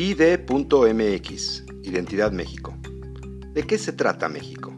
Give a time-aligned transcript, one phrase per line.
[0.00, 2.72] ID.mx, Identidad México.
[3.52, 4.72] ¿De qué se trata México?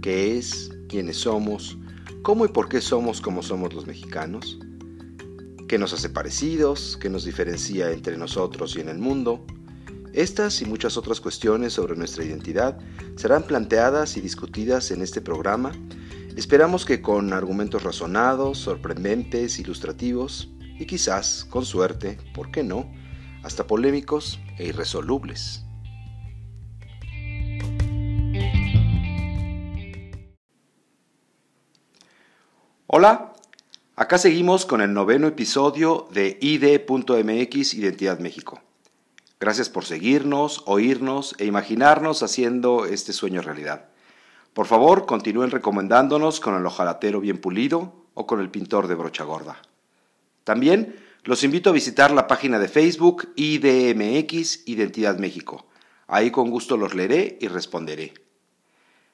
[0.00, 0.70] ¿Qué es?
[0.88, 1.76] ¿Quiénes somos?
[2.22, 4.60] ¿Cómo y por qué somos como somos los mexicanos?
[5.66, 6.96] ¿Qué nos hace parecidos?
[7.02, 9.44] ¿Qué nos diferencia entre nosotros y en el mundo?
[10.12, 12.78] Estas y muchas otras cuestiones sobre nuestra identidad
[13.16, 15.72] serán planteadas y discutidas en este programa.
[16.36, 22.88] Esperamos que con argumentos razonados, sorprendentes, ilustrativos y quizás, con suerte, ¿por qué no?,
[23.44, 25.64] hasta polémicos e irresolubles.
[32.86, 33.34] Hola,
[33.96, 38.60] acá seguimos con el noveno episodio de ID.mx Identidad México.
[39.38, 43.88] Gracias por seguirnos, oírnos e imaginarnos haciendo este sueño realidad.
[44.54, 49.24] Por favor, continúen recomendándonos con el ojalatero bien pulido o con el pintor de brocha
[49.24, 49.60] gorda.
[50.44, 55.66] También los invito a visitar la página de Facebook IDMX Identidad México.
[56.06, 58.12] Ahí con gusto los leeré y responderé.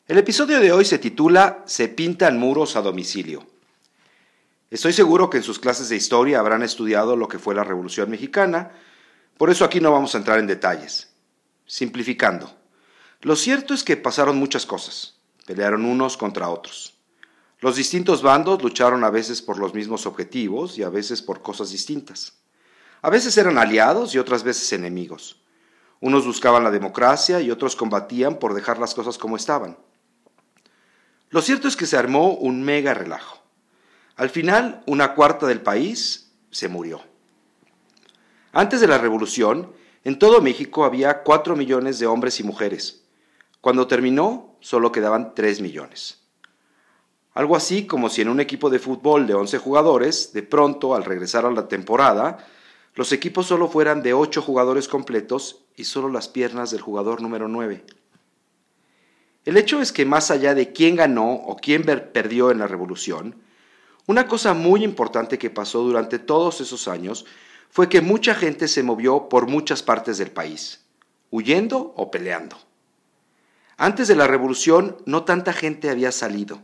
[0.08, 3.46] El episodio de hoy se titula Se pintan muros a domicilio.
[4.70, 8.10] Estoy seguro que en sus clases de historia habrán estudiado lo que fue la Revolución
[8.10, 8.72] Mexicana,
[9.38, 11.12] por eso aquí no vamos a entrar en detalles.
[11.64, 12.52] Simplificando,
[13.20, 15.14] lo cierto es que pasaron muchas cosas,
[15.46, 16.99] pelearon unos contra otros.
[17.60, 21.70] Los distintos bandos lucharon a veces por los mismos objetivos y a veces por cosas
[21.70, 22.32] distintas.
[23.02, 25.42] A veces eran aliados y otras veces enemigos.
[26.00, 29.76] Unos buscaban la democracia y otros combatían por dejar las cosas como estaban.
[31.28, 33.42] Lo cierto es que se armó un mega relajo.
[34.16, 37.02] Al final, una cuarta del país se murió.
[38.52, 39.72] Antes de la revolución,
[40.02, 43.04] en todo México había cuatro millones de hombres y mujeres.
[43.60, 46.19] Cuando terminó, solo quedaban tres millones.
[47.32, 51.04] Algo así como si en un equipo de fútbol de 11 jugadores, de pronto, al
[51.04, 52.44] regresar a la temporada,
[52.94, 57.46] los equipos solo fueran de 8 jugadores completos y solo las piernas del jugador número
[57.46, 57.84] 9.
[59.44, 63.36] El hecho es que más allá de quién ganó o quién perdió en la revolución,
[64.06, 67.26] una cosa muy importante que pasó durante todos esos años
[67.70, 70.84] fue que mucha gente se movió por muchas partes del país,
[71.30, 72.56] huyendo o peleando.
[73.76, 76.60] Antes de la revolución no tanta gente había salido.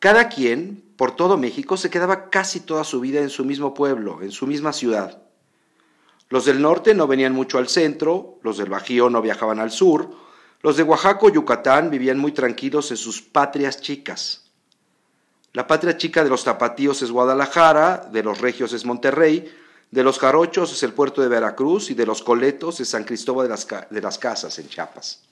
[0.00, 4.22] Cada quien, por todo México, se quedaba casi toda su vida en su mismo pueblo,
[4.22, 5.22] en su misma ciudad.
[6.30, 10.10] Los del norte no venían mucho al centro, los del Bajío no viajaban al sur,
[10.62, 14.50] los de Oaxaca o Yucatán vivían muy tranquilos en sus patrias chicas.
[15.52, 19.52] La patria chica de los tapatíos es Guadalajara, de los regios es Monterrey,
[19.90, 23.48] de los jarochos es el puerto de Veracruz y de los coletos es San Cristóbal
[23.48, 25.24] de las, de las Casas en Chiapas.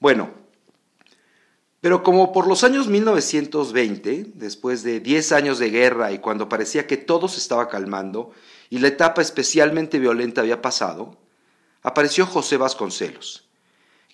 [0.00, 0.43] Bueno,
[1.84, 6.86] pero como por los años 1920, después de 10 años de guerra y cuando parecía
[6.86, 8.32] que todo se estaba calmando
[8.70, 11.18] y la etapa especialmente violenta había pasado,
[11.82, 13.50] apareció José Vasconcelos.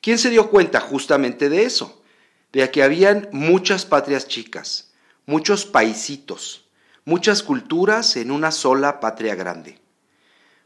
[0.02, 2.02] ¿Quién se dio cuenta justamente de eso?
[2.50, 4.90] De que habían muchas patrias chicas,
[5.24, 6.64] muchos paisitos,
[7.04, 9.78] muchas culturas en una sola patria grande.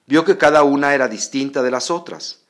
[0.07, 2.44] Vio que cada una era distinta de las otras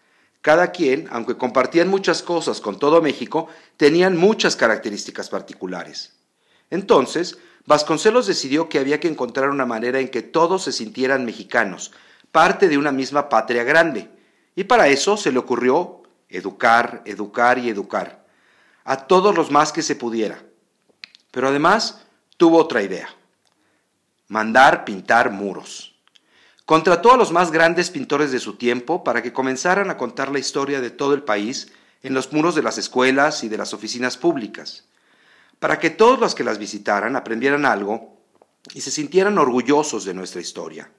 [0.44, 6.12] cada quien, aunque compartían muchas cosas con todo México, tenían muchas características particulares.
[6.68, 11.92] Entonces, Vasconcelos decidió que había que encontrar una manera en que todos se sintieran mexicanos,
[12.30, 14.10] parte de una misma patria grande,
[14.54, 18.26] y para eso se le ocurrió educar, educar y educar,
[18.84, 20.44] a todos los más que se pudiera.
[21.30, 22.02] Pero además
[22.36, 23.08] tuvo otra idea,
[24.28, 25.93] mandar pintar muros.
[26.64, 30.38] Contrató a los más grandes pintores de su tiempo para que comenzaran a contar la
[30.38, 34.16] historia de todo el país en los muros de las escuelas y de las oficinas
[34.16, 34.84] públicas,
[35.58, 38.18] para que todos los que las visitaran aprendieran algo
[38.72, 40.90] y se sintieran orgullosos de nuestra historia.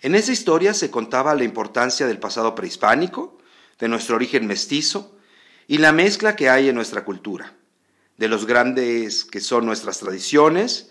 [0.00, 3.38] En esa historia se contaba la importancia del pasado prehispánico,
[3.78, 5.16] de nuestro origen mestizo
[5.66, 7.54] y la mezcla que hay en nuestra cultura,
[8.18, 10.90] de los grandes que son nuestras tradiciones,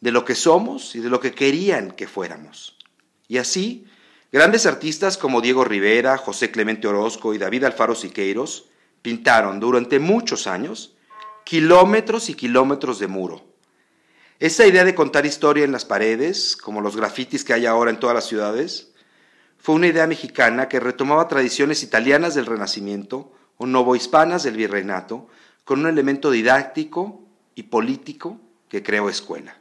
[0.00, 2.75] de lo que somos y de lo que querían que fuéramos.
[3.28, 3.86] Y así,
[4.32, 8.66] grandes artistas como Diego Rivera, José Clemente Orozco y David Alfaro Siqueiros
[9.02, 10.96] pintaron durante muchos años
[11.44, 13.44] kilómetros y kilómetros de muro.
[14.38, 18.00] Esa idea de contar historia en las paredes, como los grafitis que hay ahora en
[18.00, 18.92] todas las ciudades,
[19.56, 25.28] fue una idea mexicana que retomaba tradiciones italianas del Renacimiento o novohispanas del Virreinato
[25.64, 27.22] con un elemento didáctico
[27.54, 28.38] y político
[28.68, 29.58] que creó escuela.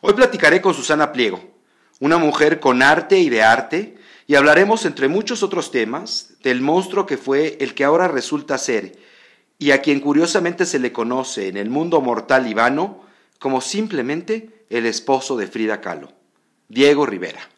[0.00, 1.55] Hoy platicaré con Susana Pliego,
[2.00, 3.96] una mujer con arte y de arte,
[4.26, 8.98] y hablaremos, entre muchos otros temas, del monstruo que fue el que ahora resulta ser,
[9.58, 12.54] y a quien curiosamente se le conoce en el mundo mortal y
[13.38, 16.12] como simplemente el esposo de Frida Kahlo,
[16.68, 17.48] Diego Rivera.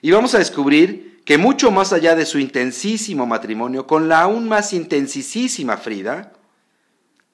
[0.00, 4.48] y vamos a descubrir que mucho más allá de su intensísimo matrimonio con la aún
[4.48, 6.32] más intensísima Frida,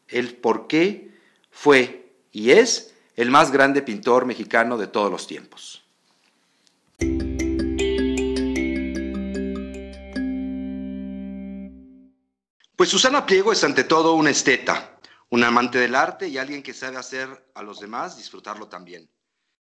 [0.08, 1.12] el por qué
[1.50, 5.83] fue y es el más grande pintor mexicano de todos los tiempos.
[12.84, 15.00] Pues Susana Pliego es ante todo una esteta,
[15.30, 19.10] un amante del arte y alguien que sabe hacer a los demás disfrutarlo también.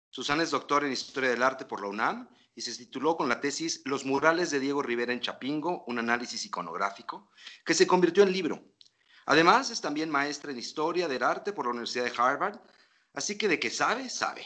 [0.10, 3.40] Susana es doctora en Historia del Arte por la UNAM y se tituló con la
[3.40, 7.32] tesis Los murales de Diego Rivera en Chapingo, un análisis iconográfico,
[7.66, 8.62] que se convirtió en libro.
[9.26, 12.60] Además, es también maestra en Historia del Arte por la Universidad de Harvard,
[13.14, 14.46] así que de que sabe, sabe.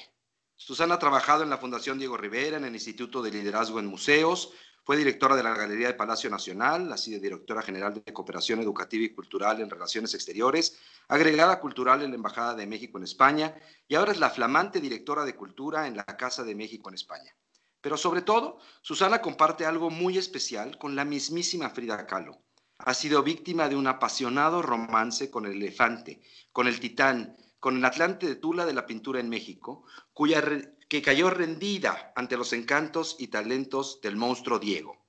[0.56, 4.54] Susana ha trabajado en la Fundación Diego Rivera, en el Instituto de Liderazgo en Museos,
[4.88, 9.04] fue directora de la Galería de Palacio Nacional, ha sido directora general de Cooperación Educativa
[9.04, 10.80] y Cultural en Relaciones Exteriores,
[11.10, 13.54] agregada cultural en la Embajada de México en España
[13.86, 17.36] y ahora es la flamante directora de Cultura en la Casa de México en España.
[17.82, 22.42] Pero sobre todo, Susana comparte algo muy especial con la mismísima Frida Kahlo.
[22.78, 26.22] Ha sido víctima de un apasionado romance con el elefante,
[26.54, 29.84] con el titán, con el Atlante de Tula de la pintura en México,
[30.14, 30.42] cuya
[30.88, 35.06] que cayó rendida ante los encantos y talentos del monstruo Diego.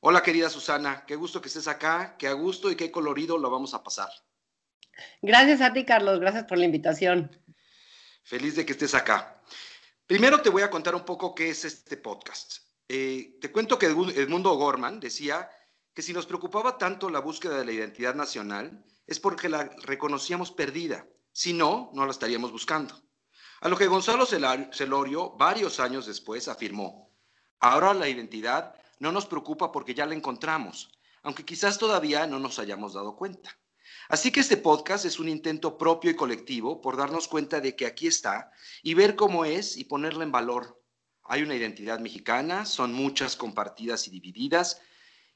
[0.00, 3.50] Hola querida Susana, qué gusto que estés acá, qué a gusto y qué colorido lo
[3.50, 4.10] vamos a pasar.
[5.22, 7.30] Gracias a ti, Carlos, gracias por la invitación.
[8.22, 9.42] Feliz de que estés acá.
[10.06, 12.58] Primero te voy a contar un poco qué es este podcast.
[12.88, 15.50] Eh, te cuento que Edmundo Gorman decía
[15.92, 20.52] que si nos preocupaba tanto la búsqueda de la identidad nacional es porque la reconocíamos
[20.52, 21.06] perdida.
[21.32, 22.94] Si no, no la estaríamos buscando.
[23.60, 27.10] A lo que Gonzalo Celorio, varios años después, afirmó,
[27.58, 32.58] ahora la identidad no nos preocupa porque ya la encontramos, aunque quizás todavía no nos
[32.60, 33.58] hayamos dado cuenta.
[34.08, 37.86] Así que este podcast es un intento propio y colectivo por darnos cuenta de que
[37.86, 38.52] aquí está
[38.82, 40.80] y ver cómo es y ponerla en valor.
[41.24, 44.80] Hay una identidad mexicana, son muchas compartidas y divididas,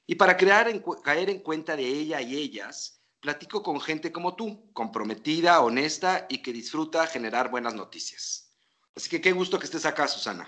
[0.06, 0.70] y para crear
[1.02, 6.42] caer en cuenta de ella y ellas, platico con gente como tú, comprometida, honesta y
[6.42, 8.52] que disfruta generar buenas noticias.
[8.96, 10.46] Así que qué gusto que estés acá, Susana.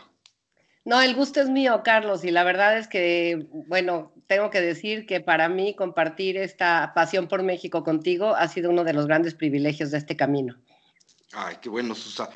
[0.85, 5.07] No, el gusto es mío, Carlos, y la verdad es que, bueno, tengo que decir
[5.07, 9.35] que para mí compartir esta pasión por México contigo ha sido uno de los grandes
[9.35, 10.61] privilegios de este camino.
[11.33, 12.31] Ay, qué bueno, Susana.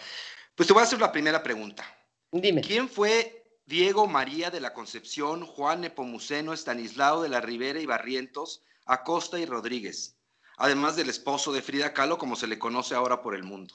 [0.54, 1.84] Pues te voy a hacer la primera pregunta.
[2.30, 2.62] Dime.
[2.62, 8.62] ¿Quién fue Diego María de la Concepción, Juan Nepomuceno, Estanislao de la Ribera y Barrientos,
[8.86, 10.17] Acosta y Rodríguez?
[10.58, 13.74] Además del esposo de Frida Kahlo, como se le conoce ahora por el mundo.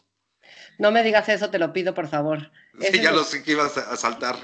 [0.77, 2.51] No me digas eso, te lo pido, por favor.
[2.79, 4.35] Sí, ya lo sé que ibas a saltar.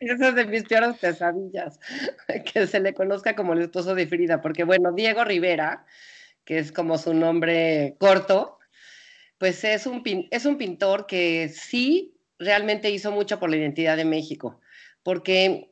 [0.00, 1.80] Esa es de mis peores pesadillas,
[2.52, 5.86] que se le conozca como el esposo de Frida, porque bueno, Diego Rivera,
[6.44, 8.58] que es como su nombre corto,
[9.38, 14.04] pues es un, es un pintor que sí realmente hizo mucho por la identidad de
[14.04, 14.60] México,
[15.02, 15.70] porque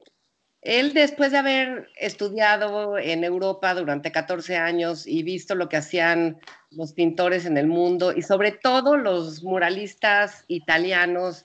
[0.66, 6.40] él, después de haber estudiado en Europa durante 14 años y visto lo que hacían
[6.70, 11.44] los pintores en el mundo y sobre todo los muralistas italianos,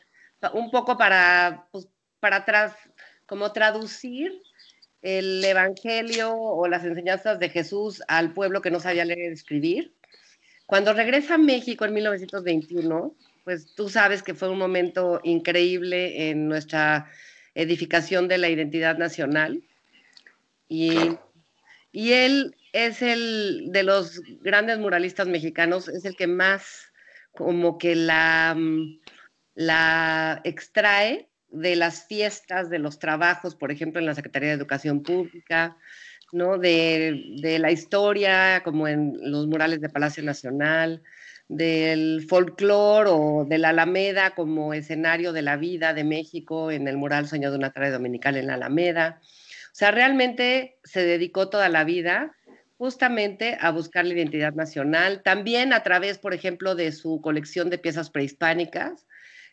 [0.54, 1.88] un poco para, pues,
[2.20, 2.74] para atrás,
[3.28, 4.42] como traducir
[5.02, 9.96] el Evangelio o las enseñanzas de Jesús al pueblo que no sabía leer y escribir.
[10.66, 16.48] Cuando regresa a México en 1921, pues tú sabes que fue un momento increíble en
[16.48, 17.10] nuestra
[17.56, 19.64] edificación de la identidad nacional.
[20.68, 21.18] Y,
[21.92, 26.92] y él es el de los grandes muralistas mexicanos, es el que más
[27.32, 28.58] como que la,
[29.56, 35.04] la extrae de las fiestas, de los trabajos, por ejemplo, en la Secretaría de Educación
[35.04, 35.78] Pública,
[36.32, 36.58] ¿no?
[36.58, 41.04] De, de la historia, como en los murales de Palacio Nacional,
[41.52, 46.96] del folclore o de la Alameda como escenario de la vida de México en el
[46.96, 49.20] mural Sueño de una tarde dominical en la Alameda.
[49.22, 52.32] O sea, realmente se dedicó toda la vida
[52.78, 57.78] justamente a buscar la identidad nacional, también a través, por ejemplo, de su colección de
[57.78, 59.06] piezas prehispánicas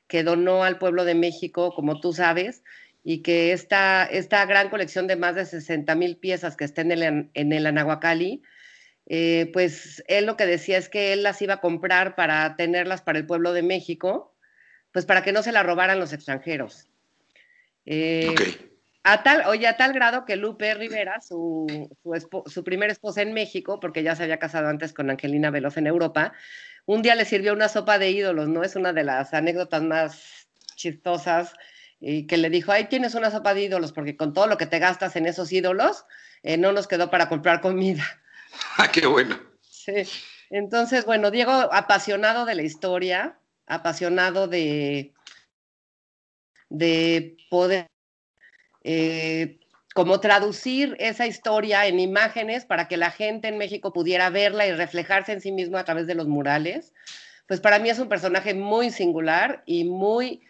[0.07, 2.63] que donó al pueblo de México, como tú sabes,
[3.03, 6.93] y que esta, esta gran colección de más de 60 mil piezas que está en
[6.93, 8.43] el, en el Anahuacalli,
[9.11, 13.01] eh, pues él lo que decía es que él las iba a comprar para tenerlas
[13.01, 14.37] para el pueblo de México,
[14.93, 16.89] pues para que no se las robaran los extranjeros.
[17.87, 18.35] Eh,
[19.05, 21.67] a tal, oye, a tal grado que Lupe Rivera, su,
[22.47, 25.87] su, primera esposa en México, porque ya se había casado antes con Angelina Veloz en
[25.87, 26.35] Europa,
[26.85, 28.63] un día le sirvió una sopa de ídolos, ¿no?
[28.63, 31.55] Es una de las anécdotas más chistosas
[31.99, 34.67] y que le dijo, ahí tienes una sopa de ídolos, porque con todo lo que
[34.67, 36.05] te gastas en esos ídolos,
[36.43, 38.05] eh, no nos quedó para comprar comida.
[38.77, 39.39] Ah, qué bueno.
[39.61, 40.05] Sí.
[40.51, 45.13] Entonces, bueno, Diego, apasionado de la historia, apasionado de,
[46.71, 47.87] de poder
[48.85, 49.59] eh,
[49.95, 54.73] como traducir esa historia en imágenes para que la gente en México pudiera verla y
[54.73, 56.95] reflejarse en sí mismo a través de los murales,
[57.47, 60.43] pues para mí es un personaje muy singular y muy...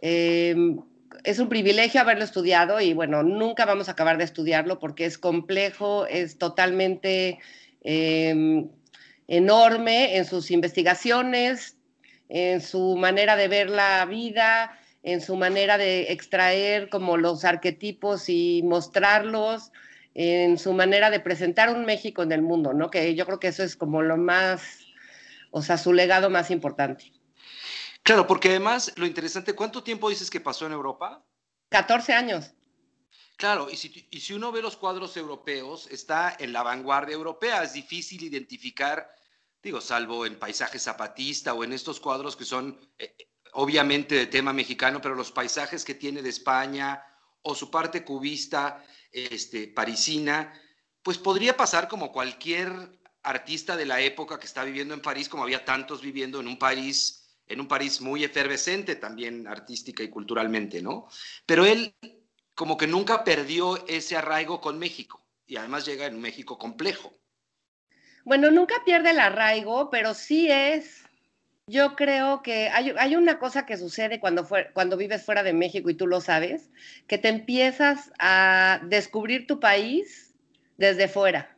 [0.00, 0.80] Em,
[1.22, 5.18] es un privilegio haberlo estudiado y bueno, nunca vamos a acabar de estudiarlo porque es
[5.18, 7.38] complejo, es totalmente
[7.82, 8.68] em,
[9.28, 11.76] enorme en sus investigaciones,
[12.28, 18.28] en su manera de ver la vida, en su manera de extraer como los arquetipos
[18.28, 19.70] y mostrarlos,
[20.14, 22.90] en su manera de presentar un México en el mundo, ¿no?
[22.90, 24.62] Que yo creo que eso es como lo más,
[25.50, 27.13] o sea, su legado más importante.
[28.04, 31.24] Claro, porque además lo interesante, ¿cuánto tiempo dices que pasó en Europa?
[31.70, 32.52] 14 años.
[33.36, 37.62] Claro, y si, y si uno ve los cuadros europeos, está en la vanguardia europea,
[37.62, 39.08] es difícil identificar,
[39.62, 43.16] digo, salvo en paisaje zapatista o en estos cuadros que son eh,
[43.54, 47.02] obviamente de tema mexicano, pero los paisajes que tiene de España
[47.40, 50.52] o su parte cubista, este, parisina,
[51.02, 55.42] pues podría pasar como cualquier artista de la época que está viviendo en París, como
[55.42, 60.82] había tantos viviendo en un París, en un París muy efervescente también artística y culturalmente,
[60.82, 61.08] ¿no?
[61.46, 61.94] Pero él
[62.54, 67.18] como que nunca perdió ese arraigo con México y además llega en un México complejo.
[68.24, 71.04] Bueno, nunca pierde el arraigo, pero sí es
[71.66, 75.94] yo creo que hay, una cosa que sucede cuando, cuando vives fuera de México y
[75.94, 76.70] tú lo sabes,
[77.06, 80.34] que te empiezas a descubrir tu país
[80.76, 81.56] desde fuera.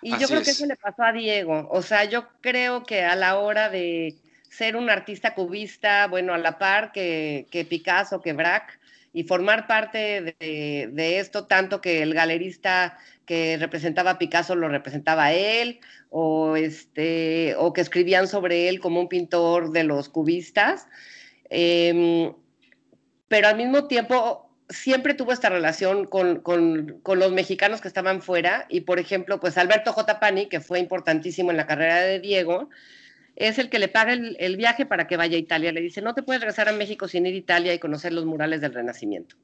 [0.00, 1.68] Y yo creo que eso le pasó a Diego.
[1.70, 4.18] O sea, yo creo que a la hora de
[4.56, 8.74] ser un artista cubista, bueno, a la par que, que Picasso, que Braque,
[9.12, 15.26] y formar parte de, esto, tanto que el galerista que representaba a Picasso lo representaba
[15.26, 15.80] a él,
[16.10, 20.88] o, este, o que escribían sobre él como un pintor de los cubistas.
[21.48, 22.32] Em,
[23.28, 28.22] pero al mismo tiempo siempre tuvo esta relación con, con, con, los mexicanos que estaban
[28.22, 30.18] fuera y, por ejemplo, pues Alberto J.
[30.18, 32.68] Pani, que fue importantísimo en la carrera de Diego,
[33.36, 35.72] es el que le paga el, viaje para que vaya a Italia.
[35.72, 38.24] Le dice, no te puedes regresar a México sin ir a Italia y conocer los
[38.24, 39.36] murales del Renacimiento.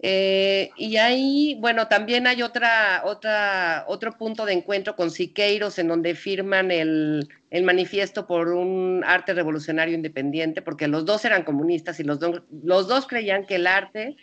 [0.00, 5.88] Eh, y ahí, bueno, también hay otra, otra, otro punto de encuentro con Siqueiros, en
[5.88, 7.28] donde firman el,
[7.64, 12.20] manifiesto por un arte revolucionario independiente, porque los dos eran comunistas y los,
[12.62, 14.16] los dos creían que el arte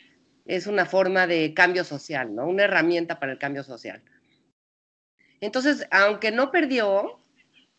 [0.46, 2.48] es una forma de cambio social, ¿no?
[2.48, 4.02] Una herramienta para el cambio social.
[5.42, 7.20] Entonces, aunque no perdió,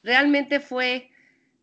[0.03, 1.11] realmente fue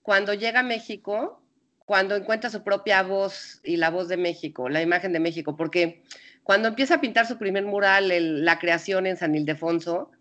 [0.01, 1.41] cuando llega a México,
[1.85, 6.03] cuando encuentra su propia voz y la voz de México, la imagen de México, porque
[6.43, 8.11] cuando empieza a pintar su primer mural,
[8.43, 10.11] la creación en San Ildefonso,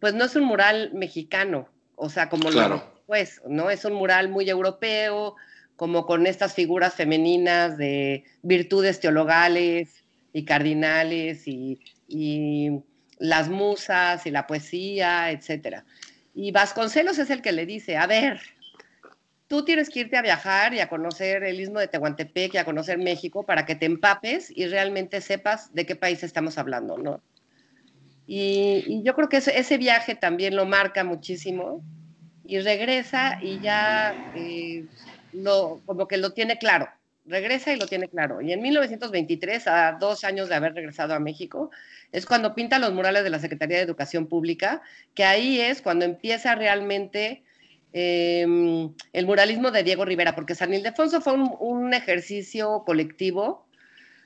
[0.00, 3.70] pues no es un mural mexicano, o sea, como lo pues, ¿no?
[3.70, 5.34] Es un mural muy europeo,
[5.76, 12.80] como con estas figuras femeninas de virtudes teologales y cardinales y, y
[13.18, 15.84] las musas y la poesía, etcétera.
[16.40, 18.40] Y Vasconcelos es el que le dice, a ver,
[19.48, 22.64] tú tienes que irte a viajar y a conocer el istmo de Tehuantepec y a
[22.64, 27.20] conocer México para que te empapes y realmente sepas de qué país estamos hablando, ¿no?
[28.28, 31.82] Y, yo creo que ese, viaje también lo marca muchísimo
[32.44, 34.84] y regresa y ya eh,
[35.32, 36.88] lo, como que lo tiene claro,
[37.28, 38.40] regresa y lo tiene claro.
[38.40, 41.70] Y en 1923, a dos años de haber regresado a México,
[42.12, 44.82] es cuando pinta los murales de la Secretaría de Educación Pública,
[45.14, 47.42] que ahí es cuando empieza realmente
[47.92, 53.66] em, el muralismo de Diego Rivera, porque San Ildefonso fue un, ejercicio colectivo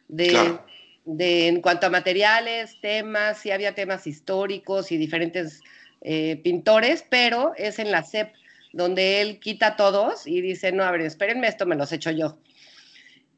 [0.08, 0.58] de,
[1.06, 5.60] en cuanto a materiales, temas, sí había temas históricos y diferentes
[6.00, 8.32] eh, pintores, pero es en la CEP
[8.72, 12.38] donde él quita todos y dice, no, a ver, espérenme, esto me los echo yo.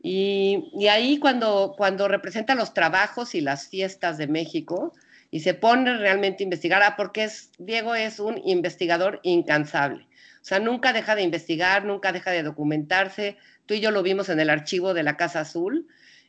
[0.07, 4.93] Y, ahí cuando, cuando representa los trabajos y las fiestas de México
[5.31, 10.07] y se pone realmente a investigar, ah, porque es, Diego es un investigador incansable.
[10.43, 13.39] O sea, nunca deja de investigar, nunca deja de documentarse.
[13.65, 15.87] Tú y yo lo vimos en el archivo de la Casa Azul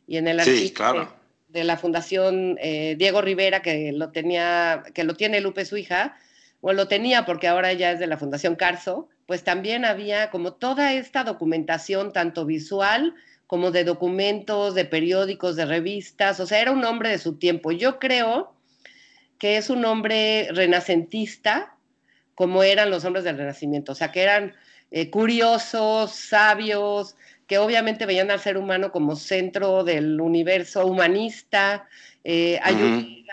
[0.07, 1.09] y en el archivo
[1.49, 6.15] de, la Fundación eh, Diego Rivera, que lo tenía, que lo tiene Lupe, su hija,
[6.61, 10.53] o lo tenía porque ahora ya es de la Fundación Carso, pues también había como
[10.53, 13.13] toda esta documentación, tanto visual,
[13.47, 17.71] como de documentos, de periódicos, de revistas, o sea, era un hombre de su tiempo.
[17.71, 18.53] Yo creo
[19.37, 21.75] que es un hombre renacentista,
[22.33, 24.53] como eran los hombres del Renacimiento, o sea, que eran
[24.91, 27.15] eh, curiosos, sabios,
[27.47, 31.87] que obviamente veían al ser humano como centro del universo humanista,
[32.23, 32.59] eh,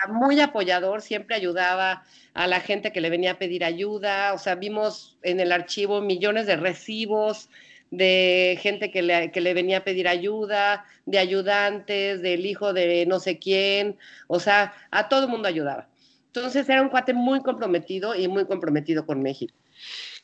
[0.09, 2.05] muy apoyador, siempre ayudaba
[2.35, 6.01] a la gente que le venía a pedir ayuda, o sea, vimos en el archivo
[6.01, 7.49] millones de recibos
[7.93, 13.05] de gente que le, que le venía a pedir ayuda, de ayudantes, del hijo de
[13.07, 15.91] no sé quién, o sea, a todo el mundo ayudaba.
[16.27, 19.55] Entonces era un cuate muy comprometido y muy comprometido con México.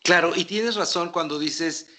[0.03, 1.91] Claro, y tienes razón cuando dices,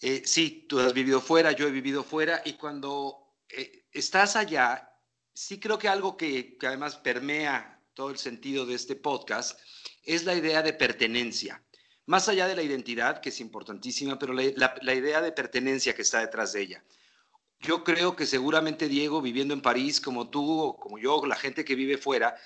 [0.00, 4.90] eh, sí, tú has vivido fuera, yo he vivido fuera, y cuando eh, estás allá,
[5.34, 9.60] sí creo que algo que, que además permea todo el sentido de este podcast
[10.04, 11.62] es la idea de pertenencia.
[12.06, 16.20] Más allá de la identidad, que es importantísima, pero la, idea de pertenencia que está
[16.20, 16.84] detrás de ella.
[17.60, 21.64] Yo creo que seguramente Diego, viviendo en París, como tú o como yo, la gente
[21.64, 22.36] que vive fuera,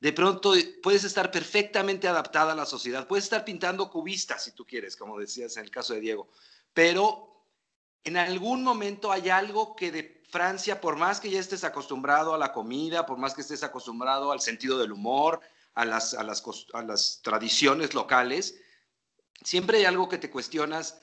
[0.00, 0.52] de pronto
[0.82, 5.18] puedes estar perfectamente adaptada a la sociedad, puedes estar pintando cubistas si tú quieres, como
[5.18, 6.28] decías en el caso de Diego,
[6.72, 7.34] pero
[8.02, 12.38] en algún momento hay algo que de Francia, por más que ya estés acostumbrado a
[12.38, 15.40] la comida, por más que estés acostumbrado al sentido del humor,
[15.74, 16.42] a las, a las,
[16.72, 18.56] a las tradiciones locales,
[19.44, 21.00] siempre hay algo que te cuestionas,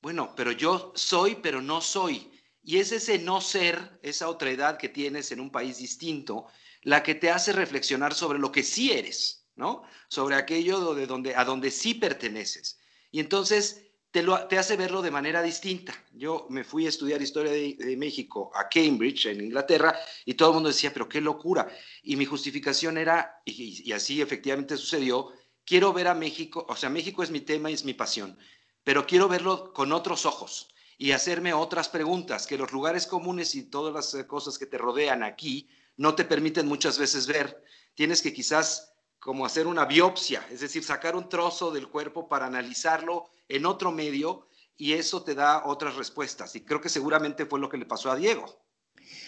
[0.00, 2.30] bueno, pero yo soy, pero no soy.
[2.62, 6.46] Y es ese no ser, esa otra edad que tienes en un país distinto,
[6.82, 9.84] la que te hace reflexionar sobre lo que sí eres, ¿no?
[10.08, 12.78] Sobre aquello de donde, a donde sí perteneces.
[13.10, 15.94] Y entonces te, lo, te hace verlo de manera distinta.
[16.12, 20.54] Yo me fui a estudiar historia de, México a Cambridge, en Inglaterra, y todo el
[20.54, 21.68] mundo decía, pero qué locura.
[22.02, 25.32] Y mi justificación era, y así efectivamente sucedió,
[25.64, 28.38] quiero ver a México, o sea, México es mi tema y es mi pasión,
[28.82, 33.64] pero quiero verlo con otros ojos y hacerme otras preguntas que los lugares comunes y
[33.64, 37.62] todas las eh, cosas que te rodean aquí no te permiten muchas veces ver.
[37.94, 42.46] Tienes que quizás como hacer una biopsia, es decir, sacar un trozo del cuerpo para
[42.46, 46.54] analizarlo en otro medio y eso te da otras respuestas.
[46.56, 48.64] Y creo que seguramente fue lo que le pasó a Diego.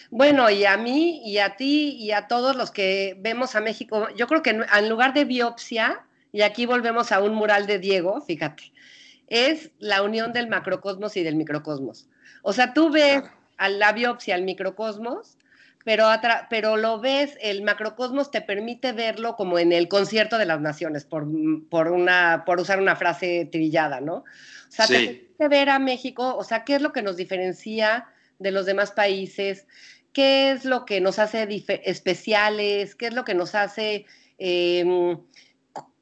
[0.09, 4.07] Bueno, y a mí y a ti y a todos los que vemos a México,
[4.15, 8.21] yo creo que en lugar de biopsia, y aquí volvemos a un mural de Diego,
[8.21, 8.71] fíjate,
[9.27, 12.07] es la unión del macrocosmos y del microcosmos.
[12.41, 13.23] O sea, tú ves
[13.57, 15.37] a la biopsia al microcosmos,
[15.83, 16.07] pero,
[16.49, 21.05] pero lo ves, el macrocosmos te permite verlo como en el concierto de las naciones,
[21.05, 21.25] por,
[21.69, 24.15] por, una, por usar una frase trillada, ¿no?
[24.15, 24.25] O
[24.69, 28.05] sea, te permite ver a México, o sea, qué es lo que nos diferencia
[28.39, 29.65] de los demás países,
[30.11, 31.47] qué es lo que nos hace
[31.85, 34.05] especiales, qué es lo que nos hace...
[34.39, 35.17] Em,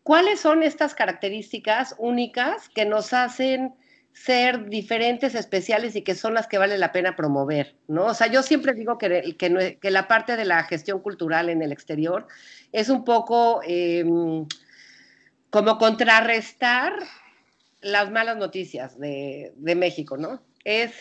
[0.06, 3.74] ¿Cuáles son estas características únicas que nos hacen
[4.14, 8.06] ser diferentes, especiales y que son las que vale la pena promover, ¿no?
[8.06, 11.72] O sea, yo siempre digo que, que, la parte de la gestión cultural en el
[11.72, 12.28] exterior
[12.72, 14.46] es un poco em,
[15.50, 16.94] como contrarrestar
[17.82, 20.40] las malas noticias de, México, ¿no?
[20.64, 21.00] Es,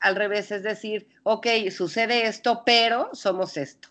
[0.00, 3.90] al revés, es decir, ok, sucede esto, pero somos esto.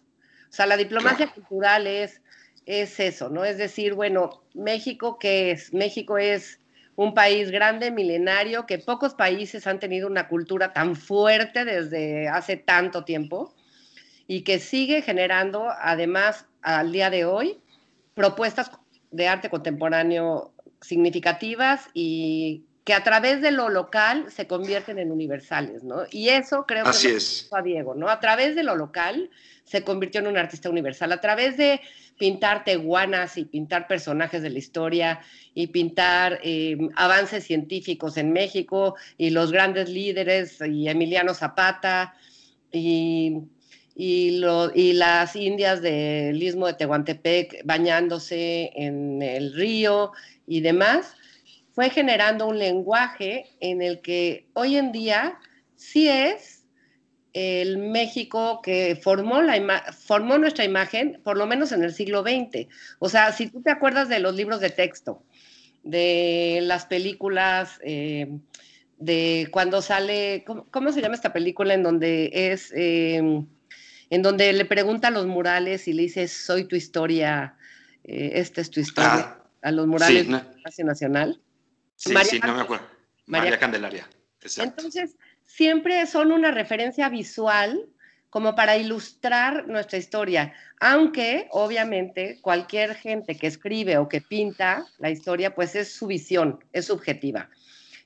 [0.49, 2.21] O sea, la diplomacia cultural es
[2.65, 3.45] es eso, ¿no?
[3.45, 5.73] Es decir, bueno, México, ¿qué es?
[5.73, 6.59] México es
[6.95, 12.57] un país grande, milenario, que pocos países han tenido una cultura tan fuerte desde hace
[12.57, 13.53] tanto tiempo
[14.27, 17.59] y que sigue generando, además, al día de hoy,
[18.13, 18.71] propuestas
[19.11, 25.83] de arte contemporáneo significativas y que a través de lo local se convierten en universales,
[25.83, 26.03] ¿no?
[26.11, 27.49] Y eso creo Así que es.
[27.51, 28.09] a Diego, ¿no?
[28.09, 29.29] A través de lo local
[29.63, 31.79] se convirtió en un artista universal, a través de
[32.17, 35.21] pintar teguanas y pintar personajes de la historia
[35.53, 42.15] y pintar eh, avances científicos en México y los grandes líderes y Emiliano Zapata
[42.71, 43.39] y,
[43.95, 44.41] y,
[44.75, 50.11] y las indias del istmo de Tehuantepec bañándose en el río
[50.47, 51.15] y demás,
[51.73, 55.39] fue generando un lenguaje en el que hoy en día
[55.75, 56.62] sí es
[57.33, 62.67] el México que formó, la formó nuestra imagen, por lo menos en el siglo XX.
[62.99, 65.23] O sea, si tú te acuerdas de los libros de texto,
[65.83, 68.37] de las películas, eh,
[68.97, 73.47] de cuando sale, ¿cómo, se llama esta película en donde es, em,
[74.09, 77.57] en donde le pregunta a los murales y le dice, soy tu historia,
[78.03, 80.27] eh, esta es tu historia, ah, a los murales
[80.71, 81.41] sí, Nacional?
[81.95, 82.85] Sí, sí, no me acuerdo.
[83.25, 84.07] María, Candelaria.
[84.57, 85.15] Entonces,
[85.45, 87.89] siempre son una referencia visual
[88.29, 95.11] como para ilustrar nuestra historia, aunque obviamente cualquier gente que escribe o que pinta la
[95.11, 97.49] historia, pues es su visión, es subjetiva.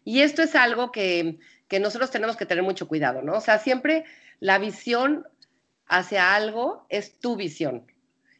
[0.04, 3.38] Y esto es algo que, que nosotros tenemos que tener mucho cuidado, ¿no?
[3.38, 4.04] O sea, siempre
[4.42, 5.26] la visión
[5.88, 7.90] hacia algo es tu visión.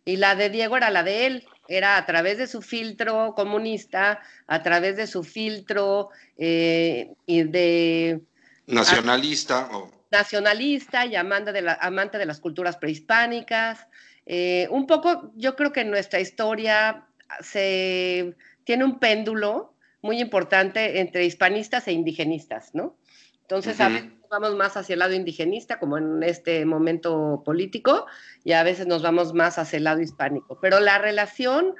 [0.04, 4.22] Y la de Diego era la de él, era a través de su filtro comunista,
[4.48, 8.22] a través de su filtro eh, y de
[8.68, 9.70] Nacionalista.
[9.72, 9.92] O...
[10.12, 13.88] Nacionalista y amante de, la, amante de las culturas prehispánicas.
[14.26, 17.08] Eh, un poco, yo creo que nuestra historia
[17.42, 22.98] se tiene un péndulo muy importante entre hispanistas e indigenistas, ¿no?
[23.42, 28.06] Entonces, a veces vamos más hacia el lado indigenista, como en este momento político,
[28.44, 30.60] y a veces nos vamos más hacia el lado hispánico.
[30.62, 31.74] Pero la relación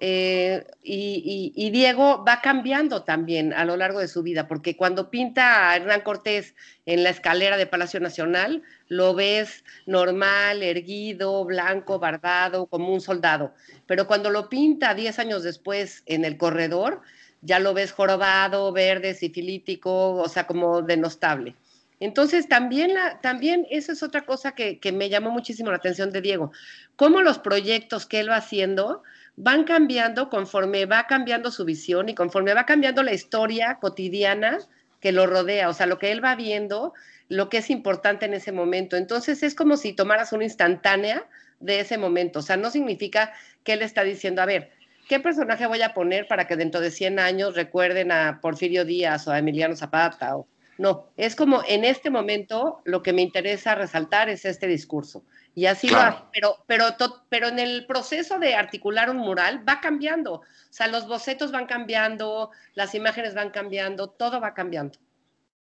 [0.00, 5.70] eh, y, Diego va cambiando también a lo largo de su vida, porque cuando pinta
[5.70, 6.54] a Hernán Cortés
[6.86, 13.52] en la escalera de Palacio Nacional, lo ves normal, erguido, blanco, bardado, como un soldado.
[13.86, 17.02] Pero cuando lo pinta 10 años después en el corredor,
[17.42, 21.54] ya lo ves jorobado, verde, sifilítico, o sea, como denostable.
[22.00, 26.12] Entonces, también, la, también eso es otra cosa que, que me llamó muchísimo la atención
[26.12, 26.52] de Diego.
[26.94, 29.02] Cómo los proyectos que él va haciendo
[29.40, 34.58] van cambiando conforme va cambiando su visión y conforme va cambiando la historia cotidiana
[35.00, 36.92] que lo rodea, o sea, lo que él va viendo,
[37.28, 38.96] lo que es importante en ese momento.
[38.96, 41.24] Entonces es como si tomaras una instantánea
[41.60, 44.72] de ese momento, o sea, no significa que él está diciendo, a ver,
[45.08, 49.28] ¿qué personaje voy a poner para que dentro de 100 años recuerden a Porfirio Díaz
[49.28, 50.36] o a Emiliano Zapata?
[50.36, 50.48] O...
[50.78, 55.24] No, es como en este momento lo que me interesa resaltar es este discurso.
[55.54, 56.94] Y así va, pero, pero,
[57.28, 60.34] pero en el proceso de articular un mural va cambiando.
[60.34, 65.00] O sea, los bocetos van cambiando, las imágenes van cambiando, todo va cambiando.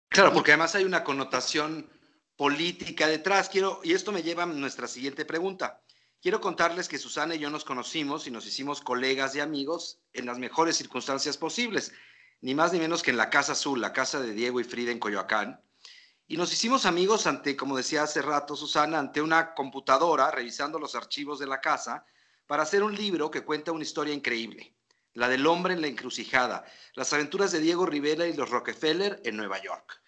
[0.09, 1.87] Claro, porque además hay una connotación
[2.35, 3.47] política detrás.
[3.49, 5.81] Quiero, y esto me lleva a nuestra siguiente pregunta.
[6.19, 10.25] Quiero contarles que Susana y yo nos conocimos y nos hicimos colegas y amigos en
[10.25, 11.93] las mejores circunstancias posibles,
[12.45, 14.91] ni más ni menos que en la Casa Azul, la casa de Diego y Frida
[14.91, 15.60] en Coyoacán,
[16.27, 20.93] y nos hicimos amigos ante, como decía hace rato Susana, ante una computadora, revisando los
[20.93, 22.05] archivos de la casa,
[22.45, 24.75] para hacer un libro que cuenta una historia increíble,
[25.13, 29.38] la del hombre en la encrucijada, las aventuras de Diego Rivera y los Rockefeller en
[29.38, 29.99] Nueva York.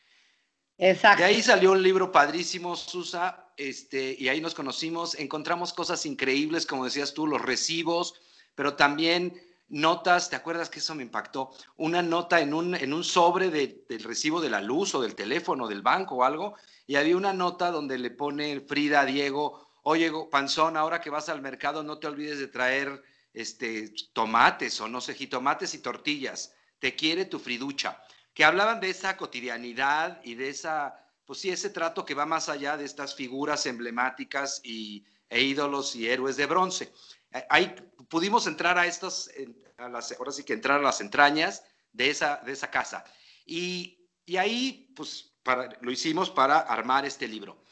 [0.78, 1.24] Exacto.
[1.24, 6.68] De ahí salió un libro padrísimo, Susa, este, y ahí nos conocimos, encontramos cosas increíbles,
[6.68, 8.14] como decías tú, los recibos,
[8.54, 11.52] pero también notas, ¿te acuerdas que eso me impactó?
[11.78, 15.68] Una nota en un, en un sobre del recibo de la luz o del teléfono
[15.68, 20.12] del banco o algo, y había una nota donde le pone Frida a Diego, oye,
[20.32, 23.04] Panzón, ahora que vas al mercado no te olvides de traer
[23.34, 28.02] este, tomates o no sé, jitomates y tortillas, te quiere tu friducha,
[28.34, 32.50] que hablaban de esa cotidianidad y de esa, pues sí, ese trato que va más
[32.50, 36.92] allá de estas figuras emblemáticas y, e ídolos y héroes de bronce.
[37.32, 37.76] Eh, ahí
[38.10, 39.30] pudimos entrar a estas,
[39.78, 43.04] a las, ahora sí que entrar a las entrañas de esa, de esa casa.
[43.46, 47.64] Y, y ahí, pues, para, lo hicimos para armar este libro,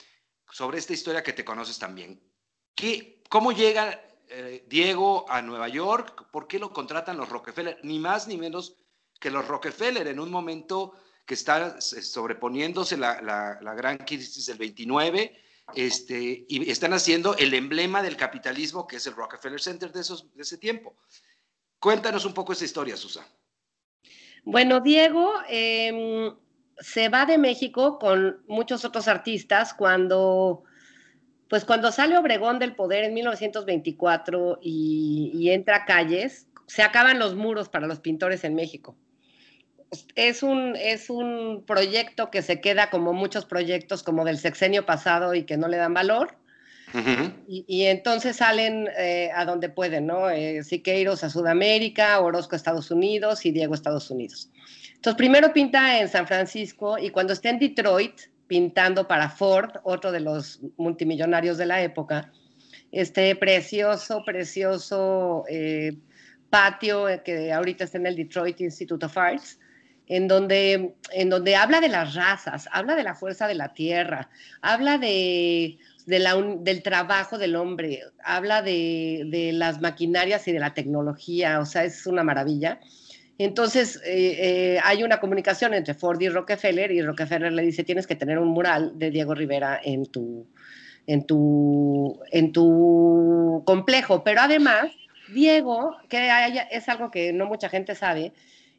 [0.51, 2.21] sobre esta historia que te conoces también.
[2.73, 6.29] ¿Qué, ¿Cómo llega eh, Diego a Nueva York?
[6.31, 7.79] ¿Por qué lo contratan los Rockefeller?
[7.83, 8.77] Ni más ni menos
[9.19, 10.93] que los Rockefeller en un momento
[11.25, 17.53] que está sobreponiéndose la, la, la gran crisis del 29 este, y están haciendo el
[17.53, 20.95] emblema del capitalismo que es el Rockefeller Center de, esos, de ese tiempo.
[21.79, 23.25] Cuéntanos un poco esa historia, Susa.
[24.43, 26.35] Bueno, Diego em,
[26.77, 30.63] se va de México con muchos otros artistas cuando,
[31.49, 37.17] pues cuando sale Obregón del poder en 1924 y, y entra a calles, se acaban
[37.17, 38.95] los muros para los pintores en México
[40.15, 45.33] es un, es un proyecto que se queda como muchos proyectos como del sexenio pasado
[45.33, 46.37] y que no le dan valor.
[47.47, 50.29] y, entonces salen eh, a donde pueden, ¿no?
[50.29, 54.49] Eh, Siqueiros a Sudamérica, Orozco a Estados Unidos y Diego a Estados Unidos.
[54.93, 60.11] Entonces primero pinta en San Francisco y cuando está en Detroit pintando para Ford, otro
[60.11, 62.31] de los multimillonarios de la época,
[62.91, 65.97] este precioso, precioso eh,
[66.49, 69.59] patio que ahorita está en el Detroit Institute of Arts,
[70.07, 74.29] en donde, en donde habla de las razas, habla de la fuerza de la tierra,
[74.61, 81.65] habla de, del trabajo del hombre, habla de, las maquinarias y de la tecnología, o
[81.65, 82.79] sea, es una maravilla.
[83.37, 88.07] Entonces, eh, eh, hay una comunicación entre Ford y Rockefeller y Rockefeller le dice, tienes
[88.07, 90.47] que tener un mural de Diego Rivera en tu,
[91.05, 94.23] en tu, en tu complejo.
[94.23, 94.85] Pero además,
[95.33, 96.29] Diego, que
[96.71, 98.31] es algo que no mucha gente sabe,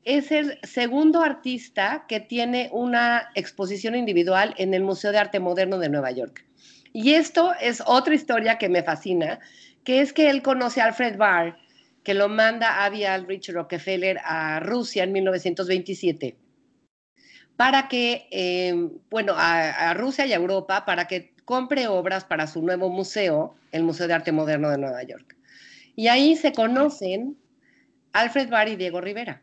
[0.06, 5.78] es el segundo artista que tiene una exposición individual en el Museo de Arte Moderno
[5.78, 6.44] de Nueva York.
[6.92, 9.40] Y esto es otra historia que me fascina,
[9.82, 11.58] que es que él conoce a Alfred Barr,
[12.04, 16.36] que lo manda Avi Aldrich Rockefeller a Rusia en 1927,
[17.56, 18.74] para que, eh,
[19.10, 23.56] bueno, a, a Rusia y a Europa, para que compre obras para su nuevo museo,
[23.72, 25.36] el Museo de Arte Moderno de Nueva York.
[25.96, 27.36] Y ahí se conocen
[28.12, 29.42] Alfred Barr y Diego Rivera.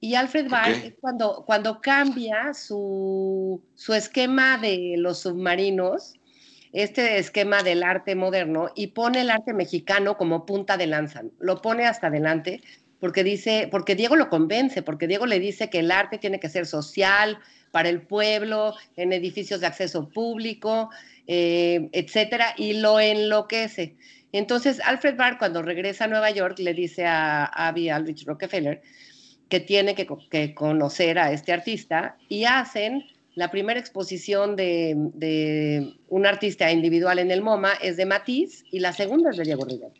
[0.00, 6.14] Y Alfred Barr es cuando, cuando cambia su, su, esquema de los submarinos,
[6.72, 11.60] este esquema del arte moderno, y pone el arte mexicano como punta de lanza, lo
[11.60, 12.60] pone hasta adelante.
[13.00, 16.48] porque dice, porque Diego lo convence, porque Diego le dice que el arte tiene que
[16.48, 17.38] ser social,
[17.70, 20.90] para el pueblo, en edificios de acceso público,
[21.26, 23.96] eh, etcétera, y lo enloquece.
[24.32, 28.82] Entonces, Alfred Barr, cuando regresa a Nueva York, le dice a Abby Aldrich Rockefeller
[29.48, 36.70] que tiene que, conocer a este artista y hacen la primera exposición de, un artista
[36.70, 39.94] individual en el MoMA es de Matisse y la segunda es de Diego Rivera.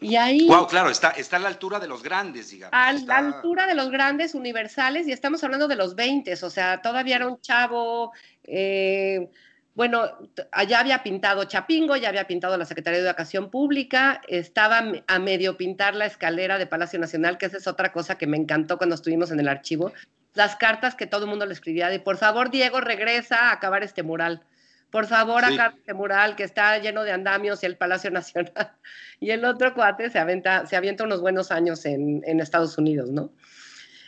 [0.00, 0.46] Y ahí...
[0.48, 2.72] Wow, claro, está, está a la altura de los grandes, digamos.
[2.72, 6.82] A la altura de los grandes universales y estamos hablando de los 20, o sea,
[6.82, 8.12] todavía era un chavo...
[8.44, 9.28] Eh,
[9.74, 10.18] bueno,
[10.50, 15.56] allá había pintado Chapingo, ya había pintado la Secretaría de Educación Pública, estaba a medio
[15.56, 18.94] pintar la escalera de Palacio Nacional, que esa es otra cosa que me encantó cuando
[18.94, 19.92] estuvimos en el archivo.
[20.34, 23.82] Las cartas que todo el mundo le escribía de, por favor, Diego, regresa a acabar
[23.82, 24.42] este mural.
[24.90, 28.52] Por favor, acabar este mural que está lleno de andamios y el Palacio Nacional.
[29.20, 33.32] Y el otro cuate se, aventa, se avienta unos buenos años en, Estados Unidos, ¿no?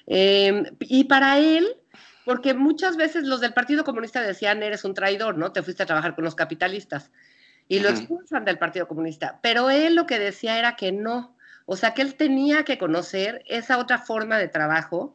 [0.06, 1.68] Em, y para él,
[2.24, 5.52] porque muchas veces los del Partido Comunista decían, eres un traidor, ¿no?
[5.52, 7.10] Te fuiste a trabajar con los capitalistas.
[7.68, 9.38] Y lo expulsan del Partido Comunista.
[9.42, 11.36] Pero él lo que decía era que no.
[11.66, 15.14] O sea, que él tenía que conocer esa otra forma de trabajo.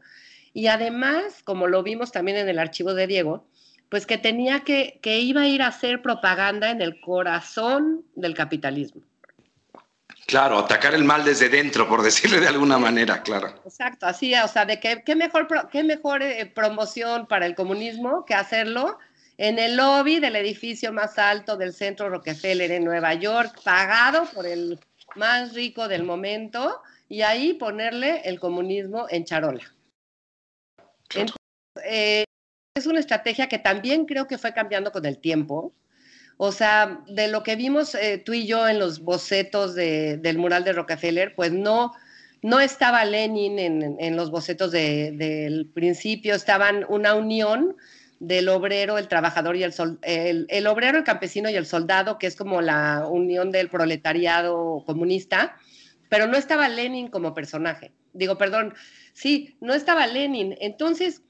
[0.54, 3.46] Y además, como lo vimos también en el archivo de Diego,
[3.90, 8.34] pues que tenía que, que iba a ir a hacer propaganda en el corazón del
[8.34, 9.02] capitalismo.
[10.30, 13.48] Claro, atacar el mal desde dentro, por decirle de alguna manera, claro.
[13.66, 18.26] Exacto, así, o sea, de qué, qué mejor, qué mejor eh, promoción para el comunismo
[18.26, 19.00] que hacerlo
[19.38, 24.46] en el lobby del edificio más alto del centro Rockefeller en Nueva York, pagado por
[24.46, 24.80] el
[25.16, 29.64] más rico del momento, y ahí ponerle el comunismo en charola.
[31.84, 32.24] Eh,
[32.76, 35.74] es una estrategia que también creo que fue cambiando con el tiempo
[36.42, 40.64] o sea, de lo que vimos eh, tú y yo en los bocetos del mural
[40.64, 41.92] de Rockefeller, pues no,
[42.42, 47.76] no estaba Lenin en, los bocetos del principio, estaban una unión
[48.22, 49.74] del obrero, el trabajador y el,
[50.04, 54.84] el, el obrero, el campesino y el soldado, que es como la unión del proletariado
[54.86, 55.58] comunista,
[56.08, 57.92] pero no estaba Lenin como personaje.
[58.14, 58.76] Digo, perdón,
[59.12, 60.56] sí, no estaba Lenin.
[60.62, 61.22] Entonces,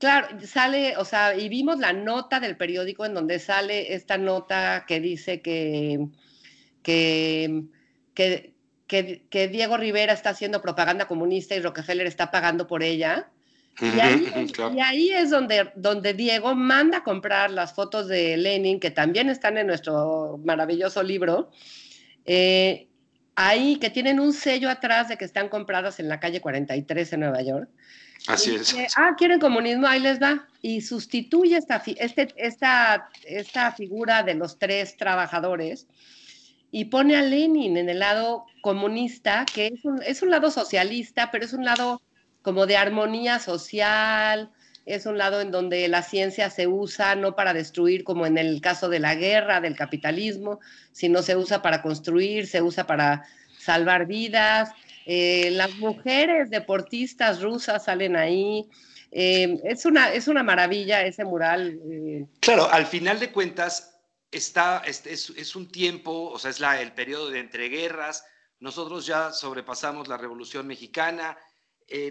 [0.00, 4.86] Claro, sale, o sea, y vimos la nota del periódico en donde sale esta nota
[4.88, 6.08] que dice que,
[6.82, 7.64] que,
[8.86, 13.28] que, Diego Rivera está haciendo propaganda comunista y Rockefeller está pagando por ella.
[13.80, 19.28] Y ahí, es donde, donde Diego manda a comprar las fotos de Lenin, que también
[19.28, 21.50] están en nuestro maravilloso libro,
[22.24, 22.88] eh,
[23.36, 27.20] ahí que tienen un sello atrás de que están compradas en la calle 43 en
[27.20, 27.68] Nueva York.
[28.26, 28.74] Así es.
[28.96, 30.46] ah, quieren comunismo, ahí les va.
[30.62, 35.86] Y sustituye esta, este, esta, esta figura de los tres trabajadores
[36.70, 41.30] y pone a Lenin en el lado comunista, que es un, es un lado socialista,
[41.30, 42.02] pero es un lado
[42.42, 44.50] como de armonía social,
[44.86, 48.60] es un lado en donde la ciencia se usa no para destruir como en el
[48.60, 50.60] caso de la guerra, del capitalismo,
[50.92, 53.24] sino se usa para construir, se usa para
[53.58, 54.70] salvar vidas,
[55.12, 58.70] eh, las mujeres deportistas rusas salen ahí.
[59.10, 61.80] Eh, es, una, es una maravilla ese mural.
[61.90, 62.28] Eh.
[62.38, 63.98] Claro, al final de cuentas,
[64.30, 68.24] está, es, es, un tiempo, o sea, es la, el periodo de entreguerras.
[68.60, 71.36] Nosotros ya sobrepasamos la Revolución Mexicana,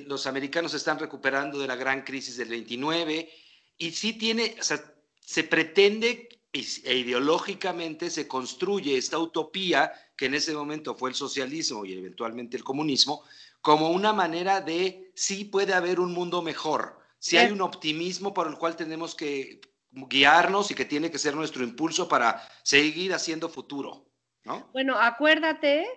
[0.05, 3.29] los americanos están recuperando de la gran crisis del 29
[3.77, 4.83] y sí tiene, o sea,
[5.21, 11.85] se pretende e ideológicamente se construye esta utopía que en ese momento fue el socialismo
[11.85, 13.23] y eventualmente el comunismo,
[13.61, 18.47] como una manera de sí puede haber un mundo mejor, si hay un optimismo por
[18.47, 23.49] el cual tenemos que guiarnos y que tiene que ser nuestro impulso para seguir haciendo
[23.49, 24.05] futuro,
[24.43, 24.69] ¿no?
[24.71, 25.87] Bueno, acuérdate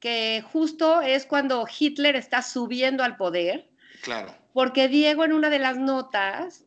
[0.00, 3.70] que justo es cuando Hitler está subiendo al poder.
[4.02, 4.34] Claro.
[4.52, 6.63] Porque Diego en una de las notas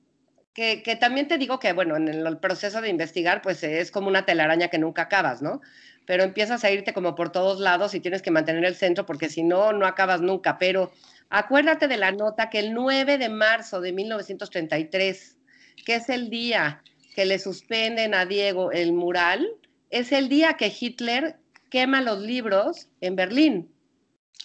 [0.57, 4.25] que, también te digo que, bueno, en el proceso de investigar, pues es como una
[4.25, 5.61] telaraña que nunca acabas, ¿no?
[6.07, 9.29] Pero empiezas a irte como por todos lados y tienes que mantener el centro porque
[9.29, 10.57] si no, no acabas nunca.
[10.57, 10.91] Pero
[11.29, 15.37] acuérdate de la nota que el 9 de marzo de 1933,
[15.85, 16.81] que es el día
[17.13, 19.47] que le suspenden a Diego el mural,
[19.91, 21.35] es el día que Hitler
[21.69, 23.71] quema los libros en Berlín.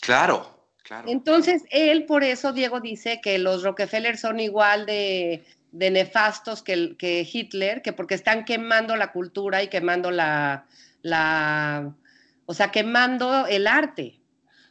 [0.02, 1.08] Claro, claro.
[1.08, 5.42] Entonces, él por eso, Diego dice que los Rockefeller son igual de
[5.72, 10.66] de nefastos que, que Hitler, que porque están quemando la cultura y quemando la,
[11.02, 11.94] la
[12.46, 14.20] o sea, quemando el arte.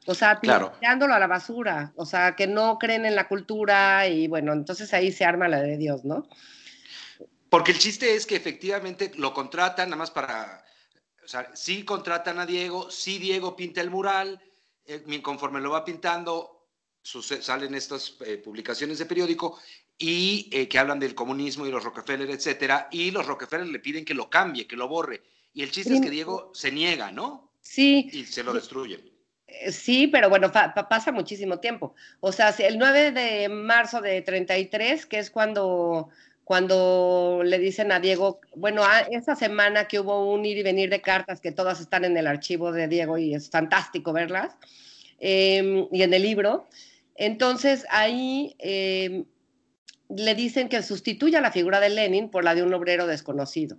[0.07, 1.93] O sea, tirándolo a la basura.
[1.95, 5.61] O sea, que no creen en la cultura y bueno, entonces ahí se arma la
[5.61, 6.27] de Dios, ¿no?
[7.49, 10.63] Porque el chiste es que efectivamente lo contratan nada más para,
[11.23, 14.41] o sea, sí contratan a Diego, sí Diego pinta el mural,
[14.85, 16.67] eh, conforme lo va pintando,
[17.03, 19.59] salen estas eh, publicaciones de periódico
[20.01, 24.03] y eh, que hablan del comunismo y los Rockefeller, etcétera, y los Rockefeller le piden
[24.03, 25.21] que lo cambie, que lo borre.
[25.53, 27.51] Y el chiste es que Diego se niega, ¿no?
[27.61, 28.09] Sí.
[28.11, 29.01] Y se lo destruyen.
[29.69, 31.93] Sí, pero bueno, pasa muchísimo tiempo.
[32.19, 36.09] O sea, el 9 de marzo de 33, que es cuando
[36.43, 40.99] cuando le dicen a Diego, bueno, esa semana que hubo un ir y venir de
[40.99, 44.57] cartas que todas están en el archivo de Diego y es fantástico verlas,
[45.19, 46.67] em, y en el libro,
[47.15, 49.23] entonces ahí em,
[50.15, 53.77] le dicen que sustituya la figura de Lenin por la de un obrero desconocido.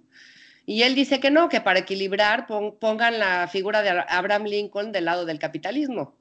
[0.65, 5.07] Y él dice que no, que para equilibrar pongan la figura de Abraham Lincoln del
[5.07, 6.17] lado del capitalismo.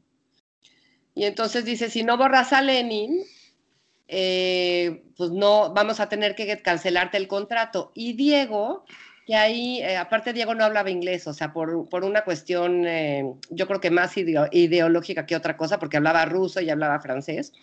[1.13, 3.23] Y entonces dice, si no borras a Lenin,
[4.07, 7.91] eh, pues no, vamos a tener que cancelarte el contrato.
[7.93, 8.85] Y Diego,
[9.27, 13.67] que ahí, eh, aparte Diego no hablaba inglés, o sea, por, una cuestión, eh, yo
[13.67, 17.53] creo que más ideológica que otra cosa, porque hablaba ruso y hablaba francés.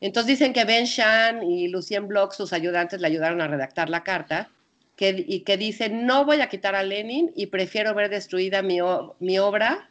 [0.00, 4.02] Entonces dicen que Ben Shan y Lucien Bloch, sus ayudantes, le ayudaron a redactar la
[4.02, 4.50] carta,
[4.96, 8.78] que, y que dice, no voy a quitar a Lenin y prefiero ver destruida mi,
[9.18, 9.90] mi obra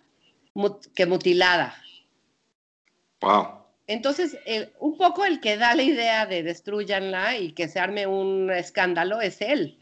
[0.96, 1.76] que mutilada.
[3.22, 3.63] Wow.
[3.88, 4.38] Entonces,
[4.80, 9.20] un poco el que da la idea de destruyanla y que se arme un escándalo
[9.20, 9.78] es él.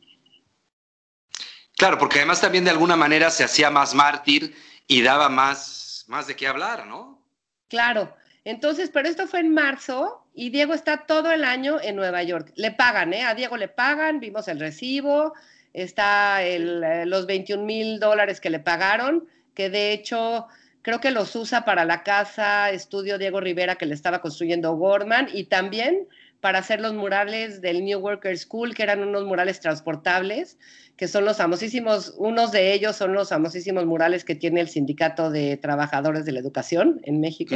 [1.77, 4.55] Claro, porque además también de alguna manera se hacía más mártir
[4.87, 7.19] y daba más, más de qué hablar, ¿no?
[7.67, 8.15] Claro.
[8.43, 12.51] Entonces, pero esto fue en marzo y Diego está todo el año en Nueva York.
[12.55, 13.23] Le pagan, ¿eh?
[13.23, 15.33] A Diego le pagan, vimos el recibo,
[15.73, 20.47] está el, eh, los 21 mil dólares que le pagaron, que de hecho
[20.81, 25.27] creo que los usa para la casa estudio Diego Rivera que le estaba construyendo Gorman
[25.31, 26.07] y también
[26.39, 30.57] para hacer los murales del New Worker School, que eran unos murales transportables,
[30.97, 35.29] que son los famosísimos, unos de ellos son los famosísimos murales que tiene el Sindicato
[35.29, 37.55] de Trabajadores de la Educación en México.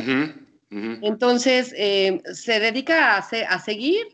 [1.01, 4.05] Entonces, eh, se dedica a, a seguir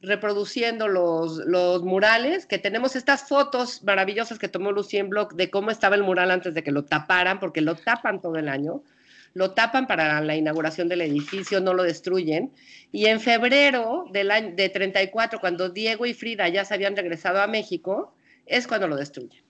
[0.00, 5.70] reproduciendo los, los, murales, que tenemos estas fotos maravillosas que tomó Lucien Bloch de cómo
[5.70, 8.82] estaba el mural antes de que lo taparan, porque lo tapan todo el año,
[9.34, 12.52] lo tapan para la inauguración del edificio, no lo destruyen,
[12.92, 17.40] y en febrero del año, de 34, cuando Diego y Frida ya se habían regresado
[17.40, 18.14] a México,
[18.46, 19.42] es cuando lo destruyen.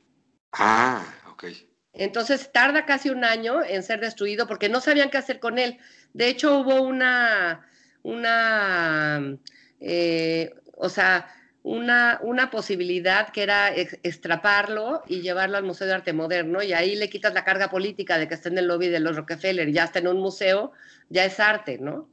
[0.52, 1.44] Ah, ok.
[1.92, 5.78] Entonces tarda casi un año en ser destruido porque no sabían qué hacer con él.
[6.12, 7.66] De hecho, hubo una,
[8.02, 9.38] una
[9.80, 16.12] eh, o sea, una, una, posibilidad que era extraparlo y llevarlo al Museo de Arte
[16.12, 19.00] Moderno y ahí le quitas la carga política de que esté en el lobby de
[19.00, 20.72] los Rockefeller, ya está en un museo,
[21.10, 22.08] ya es arte, ¿no?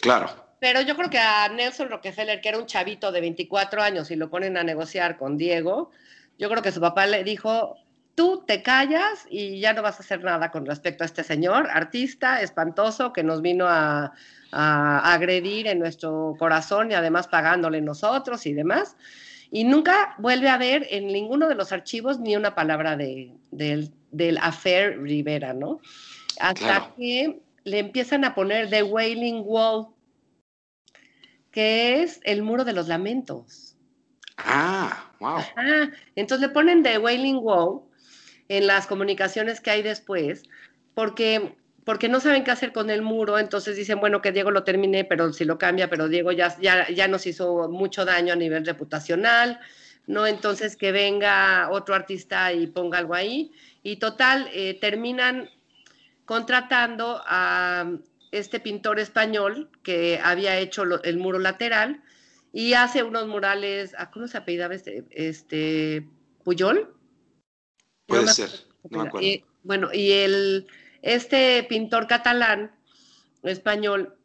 [0.00, 0.48] Claro.
[0.60, 4.16] Pero yo creo que a Nelson Rockefeller, que era un chavito de 24 años y
[4.16, 5.90] lo ponen a negociar con Diego,
[6.38, 7.76] yo creo que su papá le dijo,
[8.18, 11.68] tú te callas y ya no vas a hacer nada con respecto a este señor,
[11.70, 14.12] artista espantoso que nos vino a,
[14.50, 18.96] a agredir en nuestro corazón y además pagándole nosotros y demás.
[19.52, 24.38] Y nunca vuelve a ver en ninguno de los archivos ni una palabra de, del
[24.38, 25.78] affair Rivera, ¿no?
[26.40, 29.86] Hasta que le empiezan a poner The Wailing Wall,
[31.52, 33.76] que es el muro de los lamentos.
[34.38, 35.38] Ah, wow.
[36.16, 37.87] Entonces le ponen The Wailing Wall
[38.48, 40.42] en las comunicaciones que hay después,
[40.94, 41.54] porque
[41.88, 45.06] porque no saben qué hacer con el muro, entonces dicen, bueno, que Diego lo termine,
[45.06, 48.66] pero si lo cambia, pero Diego ya, ya, ya nos hizo mucho daño a nivel
[48.66, 49.58] reputacional,
[50.06, 50.26] ¿no?
[50.26, 53.52] Entonces que venga otro artista y ponga algo ahí.
[53.82, 55.48] Y total, eh, terminan
[56.26, 57.90] contratando a
[58.32, 62.02] este pintor español que había hecho el muro lateral
[62.52, 65.04] y hace unos murales, ¿cómo se apellidaba este?
[65.10, 66.06] este
[66.44, 66.97] ¿Puyol?
[68.08, 68.50] Puede ser,
[68.90, 69.28] no me acuerdo.
[69.62, 70.66] bueno, y el
[71.02, 72.72] este pintor catalán,
[73.42, 74.16] español,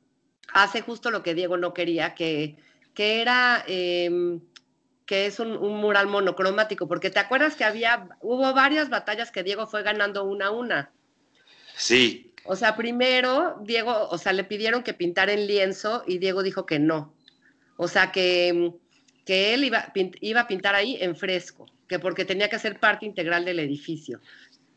[0.54, 2.58] hace justo lo que Diego no quería, que,
[2.96, 3.64] que era...
[3.68, 4.42] Em,
[5.06, 9.68] que es un, mural monocromático, porque te acuerdas que había, hubo varias batallas que Diego
[9.68, 10.92] fue ganando una a una.
[11.76, 12.34] Sí.
[12.46, 16.66] O sea, primero Diego, o sea, le pidieron que pintara en lienzo y Diego dijo
[16.66, 17.14] que no.
[17.78, 18.72] O sea, que,
[19.26, 23.06] que él iba, iba a pintar ahí en fresco, que porque tenía que ser parte
[23.06, 24.20] integral del edificio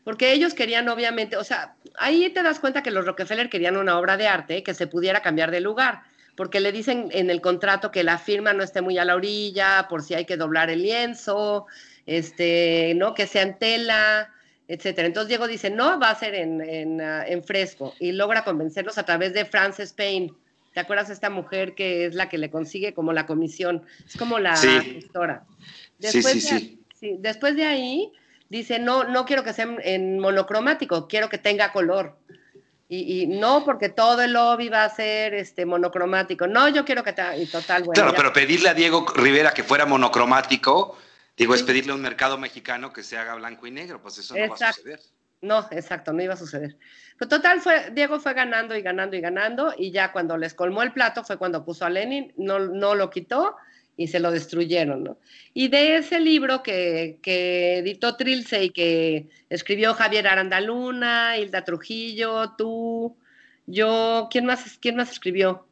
[0.07, 3.99] porque ellos querían obviamente, o sea, ahí te das cuenta que los Rockefeller querían una
[3.99, 6.03] obra de arte que se pudiera cambiar de lugar,
[6.37, 9.87] porque le dicen en el contrato que la firma no esté muy a la orilla,
[9.89, 11.65] por si hay que doblar el lienzo,
[12.05, 13.13] este, ¿no?
[13.13, 14.33] Que sea en tela,
[14.69, 15.07] etcétera.
[15.07, 19.33] Entonces Diego dice, no, va a ser en, ah, fresco, y logra convencerlos a través
[19.33, 20.31] de Frances Payne.
[20.73, 23.83] ¿Te acuerdas de esta mujer que es la que le consigue como la comisión?
[24.05, 25.43] Es como la gestora.
[25.99, 26.79] sí, sí, sí.
[27.01, 28.11] Después de ahí
[28.49, 32.17] dice, no, no quiero que sea en monocromático, quiero que tenga color.
[32.89, 36.47] Y, no porque todo el lobby va a ser este, monocromático.
[36.47, 37.21] No, yo quiero que te...
[37.37, 38.01] Y total, bueno.
[38.01, 40.97] Claro, pero pedirle a Diego Rivera que fuera monocromático,
[41.35, 44.35] digo, es pedirle a un mercado mexicano que se haga blanco y negro, pues eso
[44.35, 45.01] no va a suceder.
[45.41, 46.77] No, exacto, no iba a suceder.
[47.17, 50.81] Pero total, fue, Diego fue ganando y ganando y ganando, y ya cuando les colmó
[50.81, 53.57] el plato fue cuando puso a Lenin, no, no lo quitó
[53.97, 55.17] y se lo destruyeron, ¿no?
[55.55, 62.53] Y de ese libro que, que editó Trilce y que escribió Javier Arandaluna, Hilda Trujillo,
[62.55, 63.17] tú,
[63.65, 65.65] yo, ¿quién más, quién más escribió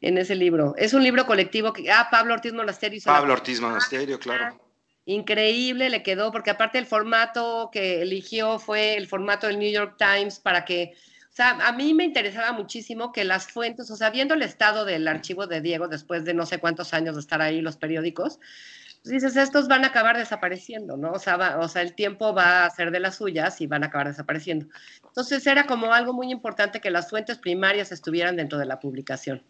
[0.00, 0.74] en ese libro?
[0.76, 3.00] Es un libro colectivo que, ah, Pablo Ortiz Monasterio.
[3.04, 4.60] Pablo Ortiz Monasterio, claro.
[5.06, 9.96] Increíble le quedó, porque aparte el formato que eligió fue el formato del New York
[9.96, 10.94] Times para que
[11.40, 15.08] sea, a mí me interesaba muchísimo que las fuentes, o sea, viendo el estado del
[15.08, 18.38] archivo de Diego después de no sé cuántos años de estar ahí los periódicos,
[19.02, 21.12] pues dices, estos van a acabar desapareciendo, ¿no?
[21.12, 23.86] O sea, o sea, el tiempo va a ser de las suyas y van a
[23.86, 24.66] acabar desapareciendo.
[25.06, 29.42] Entonces era como algo muy importante que las fuentes primarias estuvieran dentro de la publicación.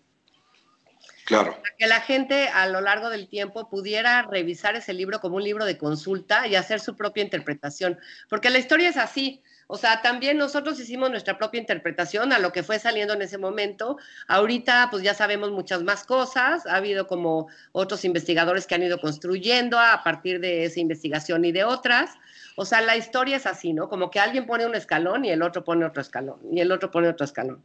[1.24, 1.56] Claro.
[1.60, 5.44] Para que la gente a lo largo del tiempo pudiera revisar ese libro como un
[5.44, 7.98] libro de consulta y hacer su propia interpretación.
[8.28, 9.42] Porque la historia es así.
[9.72, 13.38] O sea, también nosotros hicimos nuestra propia interpretación a lo que fue saliendo en ese
[13.38, 13.98] momento.
[14.26, 16.66] Ahorita, pues ya sabemos muchas más cosas.
[16.66, 21.52] Ha habido como otros investigadores que han ido construyendo a partir de esa investigación y
[21.52, 22.10] de otras.
[22.56, 23.88] O sea, la historia es así, ¿no?
[23.88, 26.90] Como que alguien pone un escalón y el otro pone otro escalón y el otro
[26.90, 27.62] pone otro escalón.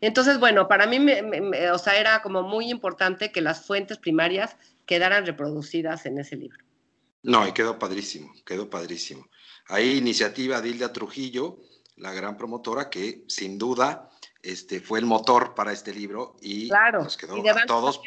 [0.00, 1.04] Entonces, bueno, para mí,
[1.72, 6.64] o sea, era como muy importante que las fuentes primarias quedaran reproducidas en ese libro.
[7.24, 9.28] No, y quedó padrísimo, quedó padrísimo.
[9.70, 11.58] Hay iniciativa de Hilda Trujillo,
[11.96, 14.10] la gran promotora, que sin duda
[14.42, 17.04] este, fue el motor para este libro y claro.
[17.04, 18.00] nos quedó y de a todos.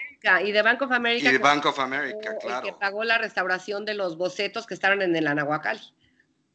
[0.44, 1.30] y de Bank of America.
[1.30, 2.66] Y de Bank of America, claro.
[2.66, 5.80] que pagó la restauración de los bocetos que estaban en el Anahuacal.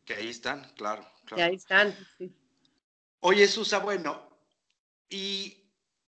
[0.05, 1.03] Que ahí están, claro.
[1.25, 1.37] claro.
[1.37, 2.33] Que ahí están, sí.
[3.21, 4.29] Oye, Susa, bueno,
[5.09, 5.57] y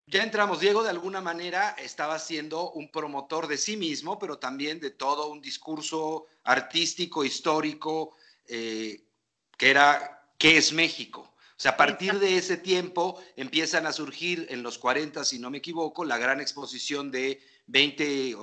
[0.06, 4.78] ya entramos, Diego de alguna manera estaba siendo un promotor de sí mismo, pero también
[4.80, 8.14] de todo un discurso artístico, histórico,
[8.54, 9.04] eh,
[9.56, 11.20] que era ¿qué es México?
[11.22, 15.50] O sea, a partir de ese tiempo empiezan a surgir en los 40, si no
[15.50, 18.36] me equivoco, la gran exposición de 20,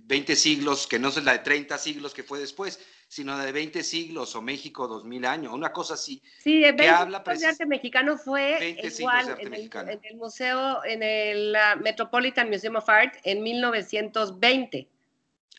[0.00, 3.82] 20 siglos, que no es la de 30 siglos que fue después, sino de 20
[3.84, 6.20] siglos o México 2000 años, una cosa así.
[6.42, 11.02] Sí, de 20 habla de arte mexicano fue igual en el, en el, museo, en
[11.02, 14.88] el Metropolitan Museum of Art en 1920.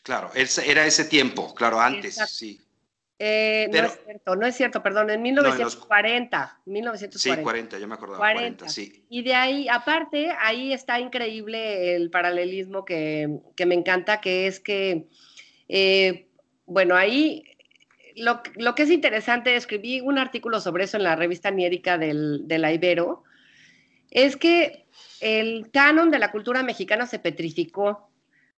[0.02, 2.60] Claro, era ese tiempo, claro, antes, sí.
[3.22, 7.18] Eh, no es cierto, no es cierto, perdón, en 1940, 1940.
[7.18, 9.04] Sí, 40, yo me acordaba, 40, sí.
[9.10, 13.28] Y de ahí, aparte, ahí está increíble el paralelismo que,
[13.66, 15.06] me encanta, que es que,
[15.68, 16.28] eh,
[16.64, 17.44] bueno, ahí
[18.16, 18.40] lo,
[18.74, 22.72] que es interesante, escribí un artículo sobre eso en la revista Niérica del, de la
[22.72, 23.24] Ibero,
[24.10, 24.86] es que
[25.20, 28.10] el canon de la cultura mexicana se petrificó,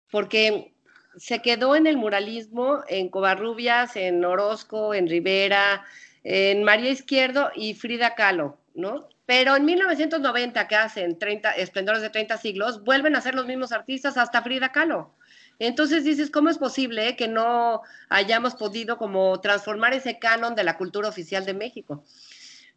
[0.09, 0.72] porque
[1.17, 5.85] se quedó en el muralismo en Covarrubias, en Orozco, en Rivera,
[6.25, 9.09] en María Izquierdo y Frida Kahlo, ¿no?
[9.27, 13.73] Pero en 1990, que hacen 30, Esplendores de 30 siglos, vuelven a ser los mismos
[13.73, 15.15] artistas hasta Frida Kahlo.
[15.59, 20.77] Entonces dices, ¿cómo es posible que no hayamos podido como transformar ese canon de la
[20.77, 22.05] cultura oficial de México?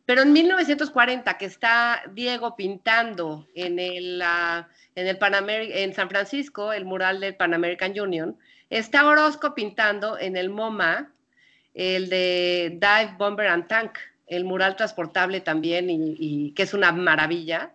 [0.05, 4.65] Pero en 1940, que está Diego pintando en el, uh,
[4.95, 5.17] en, el
[5.71, 8.37] en San Francisco el mural del Pan American Union,
[8.69, 11.11] está Orozco pintando en el MoMA
[11.73, 17.73] el de Dive Bomber and Tank, el mural transportable también, y, que es una maravilla,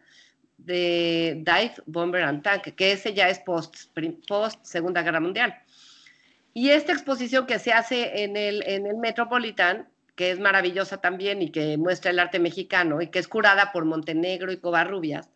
[0.57, 3.77] de Dive Bomber and Tank, que ese ya es post,
[4.27, 5.55] post Segunda Guerra Mundial.
[6.53, 9.87] Y esta exposición que se hace en el, en el Metropolitan
[10.21, 13.87] que es maravillosa también y que muestra el arte mexicano y que es curada por
[13.87, 15.31] Montenegro y Covarrubias,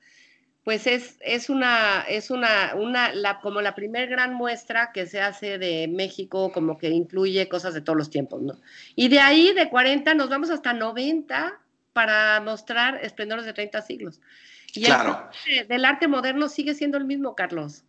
[0.65, 5.21] pues es, es una, es una, una la, como la primer gran muestra que se
[5.21, 8.59] hace de México, como que incluye cosas de todos los tiempos, ¿no?
[8.97, 11.61] Y de ahí, de 40, nos vamos hasta 90
[11.93, 14.21] para mostrar esplendores de 30 siglos.
[14.73, 15.31] Y claro.
[15.47, 17.85] el del arte moderno sigue siendo el mismo, Carlos.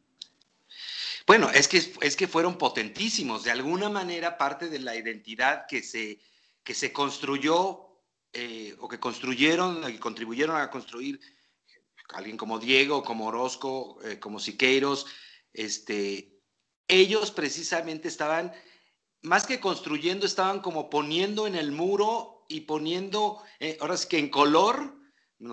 [1.25, 3.43] Bueno, es que, es que fueron potentísimos.
[3.45, 6.19] De alguna manera, parte de la identidad que se,
[6.63, 7.87] que se construyó
[8.33, 11.19] eh, o que construyeron y contribuyeron a construir
[12.13, 15.07] alguien como Diego, como Orozco, eh, como Siqueiros,
[15.53, 16.39] este,
[16.87, 18.53] ellos precisamente estaban,
[19.21, 24.19] más que construyendo, estaban como poniendo en el muro y poniendo, eh, ahora sí que
[24.19, 24.95] en color,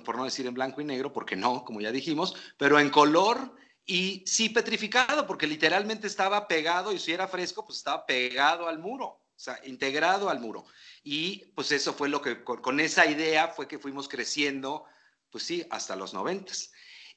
[0.05, 3.57] por no decir en blanco y negro, porque no, como ya dijimos, pero en color
[3.85, 8.79] y sí petrificado, porque literalmente estaba pegado y si era fresco, pues estaba pegado al
[8.79, 10.67] muro, o sea, integrado al muro.
[11.03, 14.85] Y pues eso fue lo que, con, esa idea fue que fuimos creciendo
[15.33, 16.71] pues sí, hasta los noventas.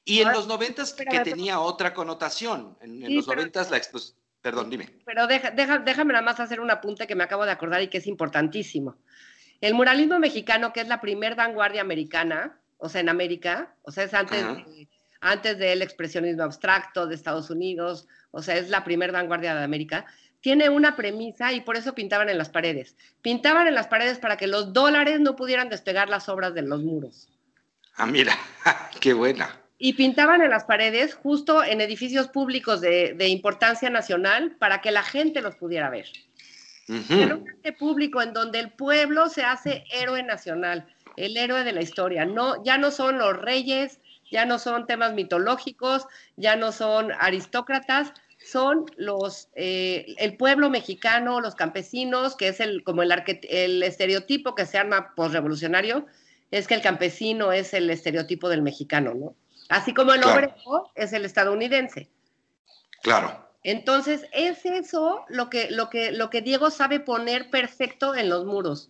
[0.04, 2.76] Y en los noventas que tenía otra connotación.
[2.80, 4.88] En, los noventas la exposición Perdón, dime.
[5.04, 7.98] Pero deja, déjame nada más hacer un apunte que me acabo de acordar y que
[7.98, 8.96] es importantísimo.
[9.60, 14.04] El muralismo mexicano, que es la primer vanguardia americana, o sea, en América, o sea,
[14.04, 14.44] es antes,
[15.20, 20.06] antes del expresionismo abstracto de Estados Unidos, o sea, es la primer vanguardia de América,
[20.40, 22.96] tiene una premisa y por eso pintaban en las paredes.
[23.22, 26.84] Pintaban en las paredes para que los dólares no pudieran despegar las obras de los
[26.84, 27.28] muros.
[27.96, 28.36] Ah, mira,
[29.00, 34.80] qué buena y pintaban en las paredes justo en edificios públicos de, importancia nacional para
[34.80, 36.06] que la gente los pudiera ver.
[36.88, 40.86] Era un arte público en donde el pueblo se hace héroe nacional,
[41.16, 42.24] el héroe de la historia.
[42.24, 43.98] No, ya no son los reyes,
[44.30, 51.40] ya no son temas mitológicos, ya no son aristócratas, son los eh, el pueblo mexicano,
[51.40, 53.12] los campesinos, que es el como el,
[53.50, 56.06] el estereotipo que se arma postrevolucionario,
[56.50, 59.34] es que el campesino es el estereotipo del mexicano, ¿no?
[59.68, 62.08] Así como el obrero es el estadounidense.
[63.02, 63.46] Claro.
[63.62, 68.44] Entonces, es eso lo que, lo que, lo que Diego sabe poner perfecto en los
[68.44, 68.88] muros.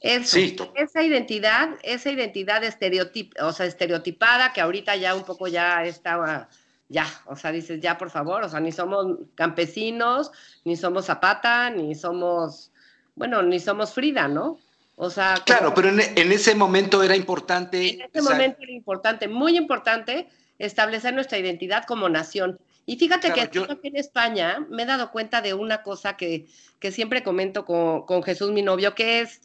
[0.00, 6.48] esa identidad, esa identidad estereotip, o sea, estereotipada que ahorita ya un poco ya estaba,
[6.88, 10.30] ya, o sea, dices, ya por favor, o sea, ni somos campesinos,
[10.64, 12.70] ni somos Zapata, ni somos,
[13.16, 14.60] bueno, ni somos Frida, ¿no?
[14.98, 17.90] O sea, claro, pero en, ese momento era importante.
[17.90, 20.26] En ese momento era importante, muy importante,
[20.58, 22.58] establecer nuestra identidad como nación.
[22.86, 26.46] Y fíjate que aquí en España me he dado cuenta de una cosa que,
[26.90, 29.40] siempre comento con, Jesús, mi novio, que es,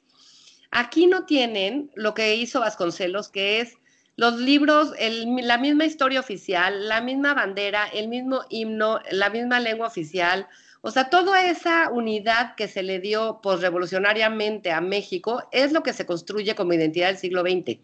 [0.70, 3.74] aquí no tienen lo que hizo Vasconcelos, que es
[4.16, 9.88] los libros, la misma historia oficial, la misma bandera, el mismo himno, la misma lengua
[9.88, 10.48] oficial,
[10.82, 15.94] o sea, toda esa unidad que se le dio posrevolucionariamente a México es lo que
[15.94, 17.80] se construye como identidad del siglo XX.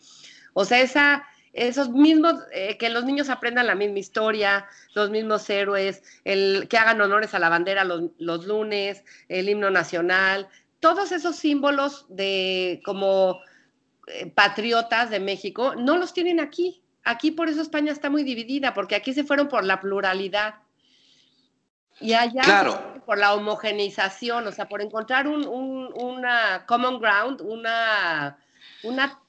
[0.54, 5.48] O sea, esa, esos mismos, eh, que los niños aprendan la misma historia, los mismos
[5.48, 10.48] héroes, el, que hagan honores a la bandera los, lunes, el himno nacional,
[10.80, 13.39] todos esos símbolos de como
[14.08, 16.82] eh, patriotas de México, no los tienen aquí.
[17.04, 20.56] Aquí por eso España está muy dividida, porque aquí se fueron por la pluralidad.
[22.00, 22.43] Y allá
[23.06, 28.38] por la homogeneización, o sea, por encontrar un, una common ground, una,
[28.84, 29.20] una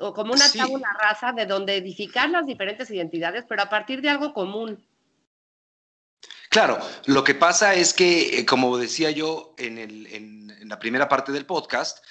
[0.00, 4.10] o como una tabla rasa de donde edificar las diferentes identidades, pero a partir de
[4.10, 4.84] algo común.
[6.50, 11.08] Claro, lo que pasa es que, eh, como decía yo en, el, en, la primera
[11.08, 12.04] parte del podcast,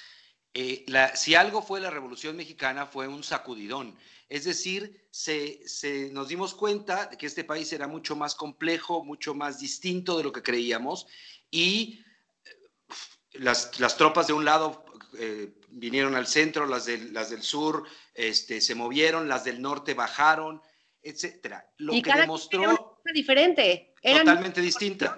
[0.60, 3.96] eh, la, si algo fue la Revolución Mexicana fue un sacudidón.
[4.28, 9.36] Es decir, se, nos dimos cuenta de que este país era mucho más complejo, mucho
[9.36, 11.06] más distinto de lo que creíamos
[11.48, 12.02] y
[12.44, 14.84] eh, las, tropas de un lado
[15.16, 20.60] eh, vinieron al centro, las, las del sur este, se movieron, las del norte bajaron,
[21.00, 21.70] etcétera.
[21.76, 25.16] Lo que demostró diferente, totalmente distinta.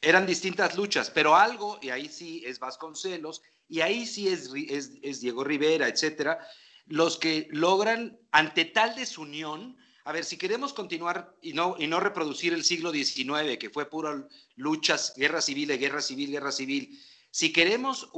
[0.00, 4.92] Eran distintas luchas, pero algo, y ahí sí es Vasconcelos, y ahí sí es, es,
[5.02, 6.38] es Diego Rivera, etcétera,
[6.86, 12.00] los que logran, ante tal desunión, a ver, si queremos continuar y no, y no
[12.00, 14.26] reproducir el siglo XIX, que fue pura
[14.56, 16.98] luchas, guerra civil, guerra civil, guerra civil,
[17.30, 18.08] si queremos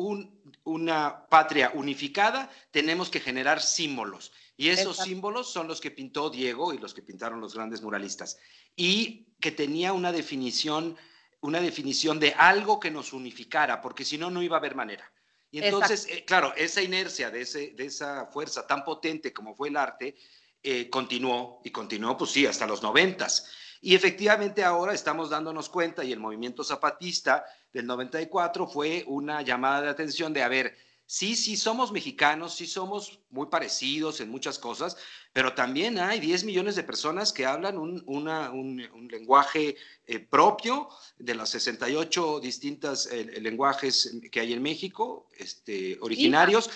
[0.62, 4.32] una patria unificada, tenemos que generar símbolos.
[4.56, 8.38] Y esos símbolos son los que pintó Diego y los que pintaron los grandes muralistas.
[8.76, 10.96] Y que tenía una definición,
[11.42, 15.10] una definición de algo que nos unificara, porque si no, no iba a haber manera.
[15.50, 19.68] Y entonces, eh, claro, esa inercia de, ese, de esa fuerza tan potente como fue
[19.68, 20.16] el arte,
[20.62, 23.50] eh, continuó y continuó, pues sí, hasta los noventas.
[23.80, 29.82] Y efectivamente ahora estamos dándonos cuenta y el movimiento zapatista del 94 fue una llamada
[29.82, 30.76] de atención de, a ver,
[31.10, 34.96] sí, sí somos mexicanos, sí somos muy parecidos en muchas cosas,
[35.32, 39.74] pero también hay 10 millones de personas que hablan un, un, lenguaje
[40.06, 40.88] eh, propio
[41.18, 46.70] de las 68 distintas eh, lenguajes que hay en México, este, originarios.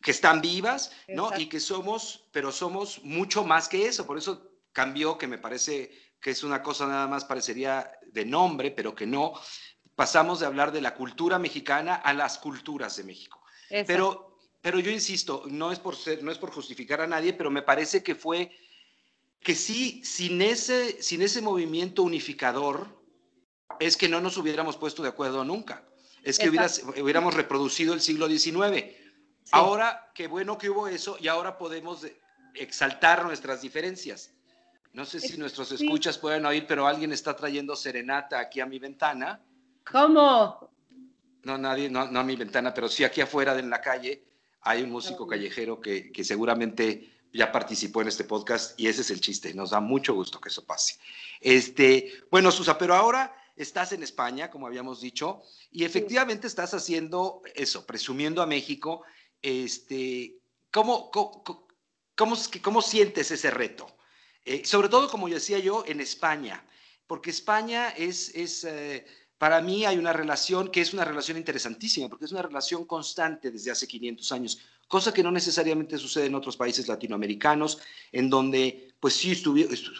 [0.00, 1.36] que están vivas, ¿no?
[1.36, 4.06] Y que somos, pero somos mucho más que eso.
[4.06, 5.90] Por eso cambió, que me parece
[6.20, 9.32] que es una cosa nada más parecería de nombre, pero que no.
[9.96, 13.42] Pasamos de hablar de la cultura mexicana a las culturas de México.
[13.68, 17.50] Pero, pero yo insisto, no es, por ser, no es por justificar a nadie, pero
[17.50, 18.50] me parece que fue
[19.40, 22.98] que sí, sin ese, sin ese movimiento unificador,
[23.78, 25.84] es que no nos hubiéramos puesto de acuerdo nunca.
[26.22, 28.84] Es que hubiéramos reproducido el siglo XIX.
[29.52, 32.06] Ahora, qué bueno que hubo eso y ahora podemos
[32.54, 34.34] exaltar nuestras diferencias.
[34.92, 38.78] No sé si nuestros escuchas pueden oír, pero alguien está trayendo serenata aquí a mi
[38.78, 39.40] ventana.
[39.90, 40.70] ¿Cómo?
[41.48, 44.22] No nadie, no, a mi ventana, pero sí aquí afuera en la calle,
[44.60, 49.10] Hay un músico callejero que, que seguramente ya participó en este podcast y ese es
[49.10, 49.54] el chiste.
[49.54, 50.98] Nos da mucho gusto que eso pase.
[51.40, 57.40] Este, bueno, Susa, pero ahora estás en España, como habíamos dicho, y efectivamente estás haciendo
[57.54, 59.04] eso, presumiendo a México.
[59.40, 60.36] Este,
[60.70, 61.44] ¿cómo, cómo,
[62.14, 63.86] cómo, cómo sientes ese reto?
[64.44, 66.64] Eh, sobre todo, como decía yo, en España,
[67.06, 69.06] porque España es, es eh,
[69.38, 73.52] para mí hay una relación que es una relación interesantísima, porque es una relación constante
[73.52, 74.58] desde hace 500 años,
[74.88, 77.78] cosa que no necesariamente sucede en otros países latinoamericanos,
[78.10, 79.40] en donde pues sí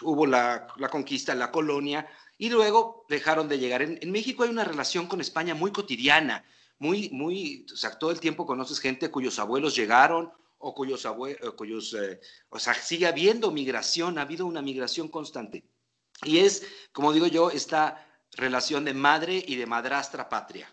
[0.01, 2.05] hubo la, la conquista, la colonia,
[2.37, 3.81] y luego dejaron de llegar.
[3.81, 6.43] En, en, México hay una relación con España muy cotidiana,
[6.77, 11.53] muy, muy, o sea, todo el tiempo conoces gente cuyos abuelos llegaron o cuyos abuelos,
[11.53, 12.19] cuyos, eh,
[12.49, 15.63] o sea, sigue habiendo migración, ha habido una migración constante.
[16.23, 18.05] Y es, como digo yo, esta
[18.39, 20.67] relación de madre y de madrastra patria.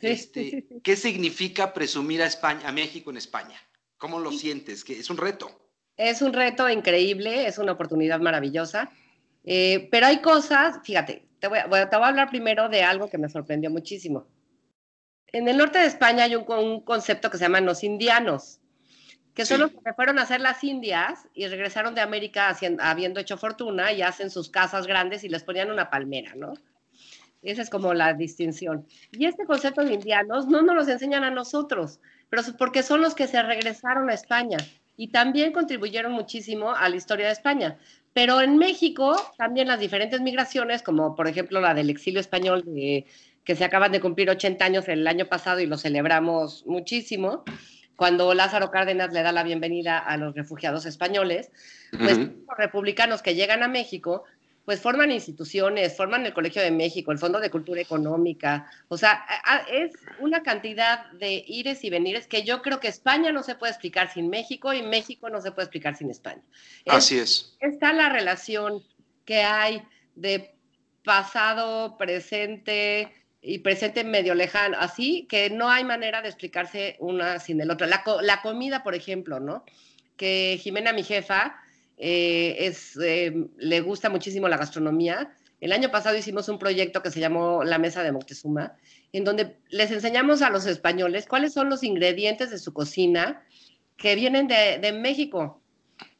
[0.00, 3.58] Este, ¿Qué significa presumir a, España, a México en España?
[3.96, 4.84] ¿Cómo lo sientes?
[4.84, 5.50] ¿Que ¿Es un reto?
[5.96, 8.90] Es un reto increíble, es una oportunidad maravillosa,
[9.44, 13.08] eh, pero hay cosas, fíjate, te voy, a, te voy, a, hablar primero de algo
[13.08, 14.26] que me sorprendió muchísimo.
[15.28, 18.60] En el norte de España hay un, un concepto que se llama los indianos
[19.34, 23.18] que son los que fueron a hacer las Indias y regresaron de América haciendo, habiendo
[23.18, 26.54] hecho fortuna y hacen sus casas grandes y les ponían una palmera, ¿no?
[27.44, 28.86] Esa es como la distinción.
[29.12, 33.14] Y este concepto de indianos no nos los enseñan a nosotros, pero porque son los
[33.14, 34.58] que se regresaron a España
[34.96, 37.78] y también contribuyeron muchísimo a la historia de España.
[38.12, 43.06] Pero en México también las diferentes migraciones, como por ejemplo la del exilio español, de,
[43.44, 47.44] que se acaban de cumplir 80 años el año pasado y lo celebramos muchísimo,
[47.96, 51.50] cuando Lázaro Cárdenas le da la bienvenida a los refugiados españoles,
[51.96, 54.24] pues los republicanos que llegan a México,
[54.64, 59.24] pues forman instituciones, forman el Colegio de México, el Fondo de Cultura Económica, o sea,
[59.70, 63.72] es una cantidad de ires y venires que yo creo que España no se puede
[63.72, 66.42] explicar sin México y México no se puede explicar sin España.
[66.86, 67.56] Así es.
[67.60, 68.82] Está la relación
[69.24, 69.82] que hay
[70.14, 70.54] de
[71.04, 73.12] pasado, presente,
[73.46, 77.86] y presente medio lejano, así que no hay manera de explicarse una sin el otro.
[77.86, 79.66] La, la comida, por ejemplo, ¿no?
[80.16, 81.54] Que Jimena, mi jefa,
[81.98, 85.34] eh, es, eh, le gusta muchísimo la gastronomía.
[85.60, 88.76] El año pasado hicimos un proyecto que se llamó La Mesa de Moctezuma,
[89.12, 93.42] en donde les enseñamos a los españoles cuáles son los ingredientes de su cocina
[93.96, 95.62] que vienen de, de México,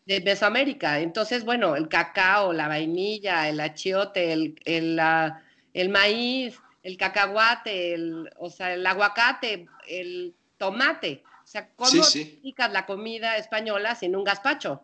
[0.06, 1.00] de Mesoamérica.
[1.00, 5.42] Entonces, bueno, el cacao, la vainilla, el achiote, el, el, la,
[5.74, 11.22] el maíz, el cacahuate, el, o sea, el aguacate, el tomate.
[11.42, 14.82] O sea, ¿cómo sí, la comida española sin un gazpacho?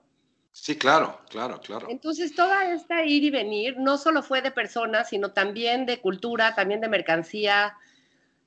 [0.53, 1.87] Sí, claro, claro, claro.
[1.89, 6.55] Entonces, toda esta ir y venir no solo fue de personas, sino también de cultura,
[6.55, 7.77] también de mercancía,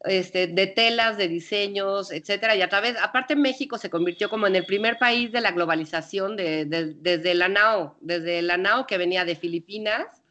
[0.04, 2.56] este, de telas, de diseños, etcétera.
[2.56, 6.36] Y a través, aparte México se convirtió como en el primer país de la globalización
[6.36, 10.24] de, desde la NAO, desde la NAO que venía de Filipinas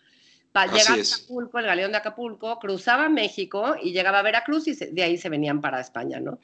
[0.61, 5.03] llegaba a Acapulco, el galeón de Acapulco, cruzaba México y llegaba a Veracruz y de
[5.03, 6.39] ahí se venían para España, ¿no?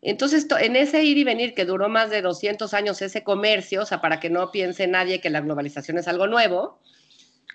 [0.00, 3.86] Entonces, en ese ir y venir que duró más de 200 años ese comercio, o
[3.86, 6.80] sea, para que no piense nadie que la globalización es algo nuevo.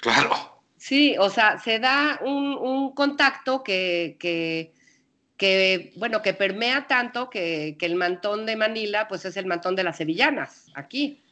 [0.01, 0.61] Claro.
[0.77, 4.73] Sí, o sea, se da un, un contacto que, que,
[5.37, 9.77] que, bueno, que permea tanto que, que, el mantón de Manila, pues es el mantón
[9.77, 11.23] de las sevillanas, aquí.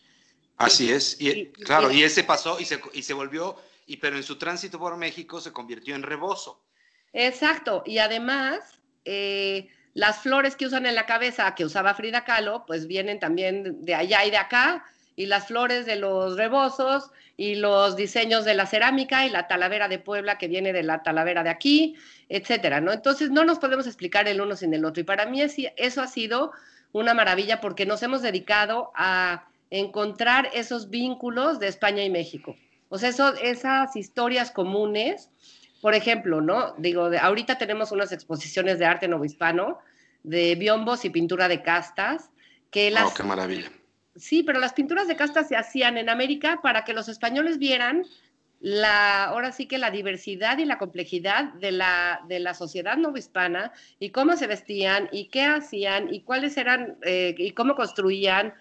[0.55, 3.57] Así es, y, claro, y ese pasó y se, y se volvió
[3.87, 6.63] y pero en su tránsito por México se convirtió en rebozo.
[7.11, 8.59] Exacto, y además
[9.03, 13.83] eh, las flores que usan en la cabeza que usaba Frida Kahlo, pues vienen también
[13.85, 14.85] de allá y de acá,
[15.15, 19.87] y las flores de los rebozos y los diseños de la cerámica y la talavera
[19.87, 21.95] de Puebla que viene de la talavera de aquí,
[22.29, 22.93] etcétera, ¿no?
[22.93, 26.07] Entonces no nos podemos explicar el uno sin el otro y para mí eso ha
[26.07, 26.51] sido
[26.93, 32.55] una maravilla porque nos hemos dedicado a encontrar esos vínculos de España y México.
[32.89, 35.30] O sea, esas historias comunes,
[35.81, 36.73] por ejemplo, ¿no?
[36.77, 39.79] Digo, de, ahorita tenemos unas exposiciones de arte novohispano,
[40.23, 42.29] de biombos y pintura de castas,
[42.69, 43.11] que las...
[43.11, 43.71] Oh, qué maravilla.
[44.15, 48.05] Sí, pero las pinturas de castas se hacían en América para que los españoles vieran
[48.59, 53.71] la, ahora sí que la diversidad y la complejidad de la, de la sociedad novohispana
[53.99, 58.53] y cómo se vestían y qué hacían y cuáles eran eh, y cómo construían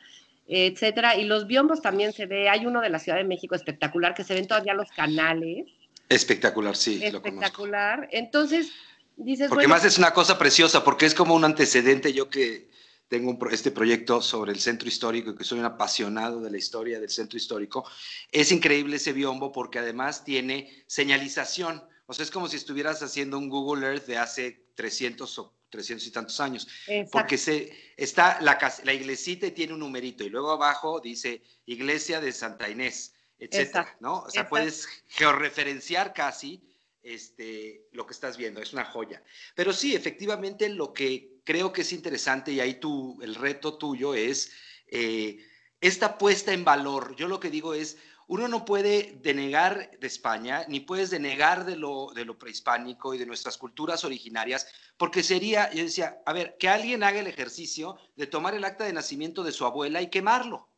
[0.52, 1.16] etcétera.
[1.16, 4.24] Y los biombos también se ve, hay uno de la Ciudad de México espectacular que
[4.24, 5.66] se ven todavía los canales.
[6.10, 8.08] Espectacular, sí, Espectacular.
[8.10, 8.72] Entonces,
[9.16, 9.48] dices.
[9.48, 12.12] Porque más es una cosa preciosa, porque es como un antecedente.
[12.12, 12.68] Yo que
[13.06, 16.98] tengo este proyecto sobre el centro histórico y que soy un apasionado de la historia
[16.98, 17.88] del centro histórico,
[18.32, 21.82] es increíble ese biombo porque además tiene señalización.
[22.06, 26.08] O sea, es como si estuvieras haciendo un Google Earth de hace 300 o 300
[26.08, 26.66] y tantos años.
[27.12, 32.20] Porque se, está la, la iglesita y tiene un numerito, y luego abajo dice Iglesia
[32.20, 34.20] de Santa Inés, etcétera, ¿no?
[34.20, 36.62] O sea, puedes georreferenciar casi
[37.02, 39.22] este, lo que estás viendo, es una joya.
[39.54, 44.14] Pero sí, efectivamente, lo que creo que es interesante, y ahí tú, el reto tuyo
[44.14, 44.52] es
[44.86, 45.38] eh,
[45.80, 47.16] esta puesta en valor.
[47.16, 51.76] Yo lo que digo es, uno no puede denegar de España, ni puedes denegar de
[51.76, 56.56] lo, de lo prehispánico y de nuestras culturas originarias, porque sería, yo decía, a ver,
[56.58, 60.10] que alguien haga el ejercicio de tomar el acta de nacimiento de su abuela y
[60.10, 60.68] quemarlo.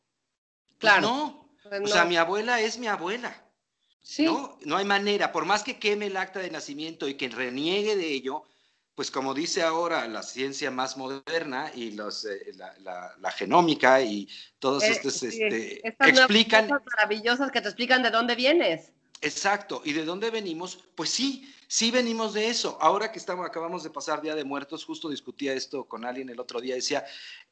[0.78, 1.08] Pues claro.
[1.08, 1.41] no.
[1.80, 3.34] Pues o sea, mi abuela es mi abuela.
[4.02, 4.24] Sí.
[4.24, 4.58] ¿no?
[4.64, 8.12] no hay manera, por más que queme el acta de nacimiento y que reniegue de
[8.12, 8.42] ello,
[8.94, 14.82] pues como dice ahora la ciencia más moderna y los, eh, la, genómica y todos
[14.82, 16.68] eh, estos este, explican...
[16.68, 18.90] Cosas maravillosas que te explican de dónde vienes.
[19.22, 22.76] Exacto, y de dónde venimos, pues sí, sí venimos de eso.
[22.82, 26.38] Ahora que estamos, acabamos de pasar Día de Muertos, justo discutía esto con alguien el
[26.38, 27.02] otro día, decía,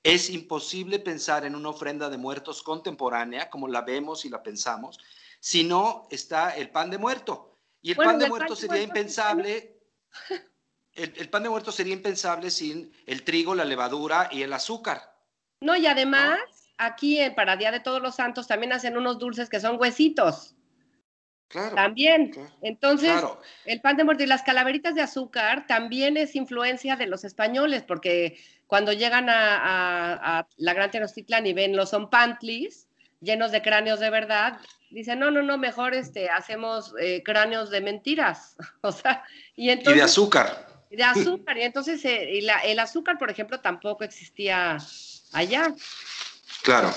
[0.02, 4.98] es imposible pensar en una ofrenda de muertos contemporánea, como la vemos y la pensamos,
[5.40, 7.56] si no está el pan de muerto.
[7.80, 9.80] Y el pan de muerto sería impensable
[10.92, 15.16] el, pan de muerto sería impensable sin el trigo, la levadura y el azúcar.
[15.62, 16.38] No, y además,
[16.76, 20.56] aquí para Día de Todos los Santos también hacen unos dulces que son huesitos.
[21.51, 21.74] Claro.
[21.74, 22.32] También.
[22.62, 23.20] Entonces,
[23.64, 27.82] el pan de muerto y las calaveritas de azúcar también es influencia de los españoles,
[27.82, 28.38] porque
[28.68, 32.86] cuando llegan a, la Gran Tenochtitlan y ven los pantlis
[33.20, 37.80] llenos de cráneos de verdad, dicen, no, no, no, mejor este, hacemos eh, cráneos de
[37.80, 38.57] mentiras.
[38.82, 39.24] o sea,
[39.57, 39.96] y entonces...
[39.96, 41.57] Y de azúcar de azúcar.
[41.59, 44.78] Y entonces eh, el azúcar, por ejemplo, tampoco existía
[45.32, 45.74] allá.
[46.62, 46.92] Claro.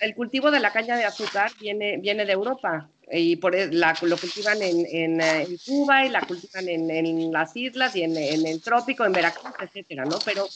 [0.00, 3.96] El, cultivo de la caña de azúcar viene, viene de Europa y por e, la,
[4.02, 9.04] lo cultivan en, en, Cuba y la cultivan en, las islas y en, el trópico,
[9.04, 10.18] en Veracruz, etcétera, ¿no?
[10.24, 10.46] Pero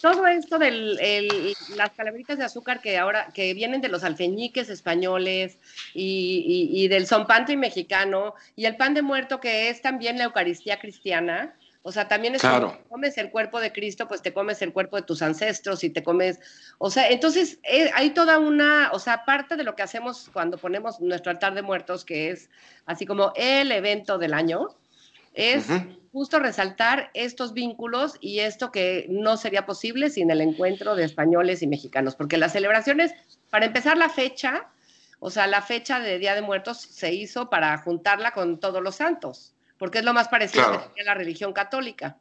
[0.00, 5.58] todo esto de las calaveritas de azúcar que ahora que vienen de los alfeñiques españoles
[5.94, 7.06] y, y, del
[7.48, 11.54] y mexicano y el pan de muerto que es también la Eucaristía cristiana.
[11.88, 12.72] O sea, también es claro.
[12.72, 15.88] como comes el cuerpo de Cristo, pues te comes el cuerpo de tus ancestros y
[15.88, 16.38] te comes,
[16.76, 20.58] o sea, entonces eh, hay toda una, o sea, parte de lo que hacemos cuando
[20.58, 22.50] ponemos nuestro altar de muertos, que es
[22.84, 24.68] así como el evento del año,
[25.32, 25.64] es
[26.12, 31.62] justo resaltar estos vínculos y esto que no sería posible sin el encuentro de españoles
[31.62, 33.14] y mexicanos, porque las celebraciones,
[33.48, 34.68] para empezar la fecha,
[35.20, 38.96] o sea, la fecha de Día de Muertos se hizo para juntarla con todos los
[38.96, 42.18] santos, porque es lo más parecido a la religión católica.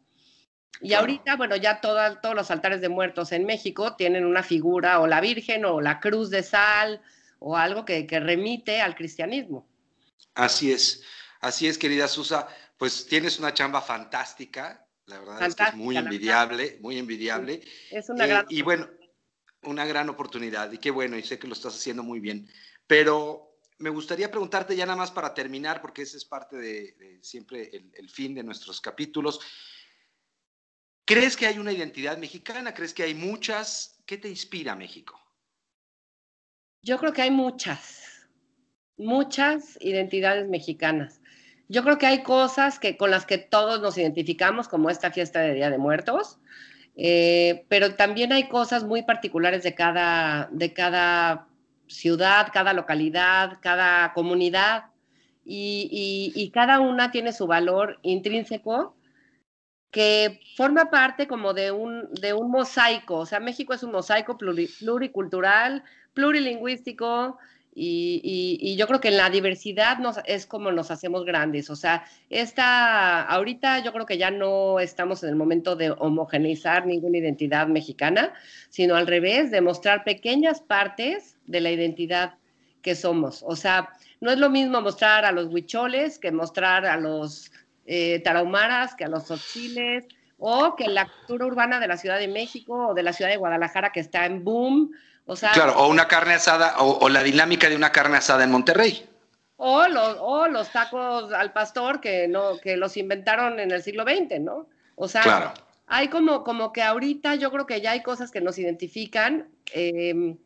[0.79, 5.07] Y ahorita, bueno, ya todos los altares de muertos en México tienen una figura o
[5.07, 7.01] la Virgen o la cruz de sal
[7.39, 9.67] o algo que, que remite al cristianismo.
[10.35, 11.03] Así es,
[11.41, 12.47] así es, querida Susa
[12.77, 17.61] pues tienes una chamba fantástica, la verdad es que es muy envidiable, muy envidiable.
[17.91, 18.87] Es una gran eh, Y bueno,
[19.63, 22.47] una gran oportunidad, y qué bueno, y sé que lo estás haciendo muy bien.
[22.85, 23.46] Pero
[23.79, 28.09] me gustaría preguntarte ya nada más para terminar, porque ese es parte de, siempre el,
[28.09, 29.39] fin de nuestros capítulos.
[31.05, 32.73] ¿Crees que hay una identidad mexicana?
[32.73, 34.01] ¿Crees que hay muchas?
[34.05, 35.19] ¿Qué te inspira México?
[36.81, 38.27] Yo creo que hay muchas,
[38.97, 41.21] muchas identidades mexicanas.
[41.69, 45.41] Yo creo que hay cosas que, con las que todos nos identificamos, como esta fiesta
[45.41, 46.39] de Día de Muertos,
[46.95, 51.46] eh, pero también hay cosas muy particulares de cada, de cada
[51.87, 54.85] ciudad, cada localidad, cada comunidad,
[55.49, 58.95] y, cada una tiene su valor intrínseco
[59.91, 63.19] que forma parte como de un, de un mosaico.
[63.19, 65.83] O sea, México es un mosaico pluricultural,
[66.13, 67.37] plurilingüístico,
[67.79, 71.69] y, yo creo que en la diversidad nos, es como nos hacemos grandes.
[71.69, 76.87] O sea, esta, ahorita yo creo que ya no estamos en el momento de homogeneizar
[76.87, 78.33] ninguna identidad mexicana,
[78.69, 82.35] sino al revés, de mostrar pequeñas partes de la identidad
[82.81, 83.43] que somos.
[83.45, 83.89] O sea,
[84.21, 87.51] no es lo mismo mostrar a los huicholes que mostrar a los
[87.85, 90.05] eh, tarahumaras, que a los otziles,
[90.39, 93.37] o que la cultura urbana de la Ciudad de México o de la Ciudad de
[93.37, 94.91] Guadalajara que está en boom,
[95.35, 99.07] claro, o una carne asada, o, la dinámica de una carne asada en Monterrey.
[99.57, 104.03] O los, o los tacos al pastor que no, que los inventaron en el siglo
[104.03, 104.67] XX, ¿no?
[104.95, 105.53] O sea,
[105.87, 110.37] hay como, como que ahorita yo creo que ya hay cosas que nos identifican, em,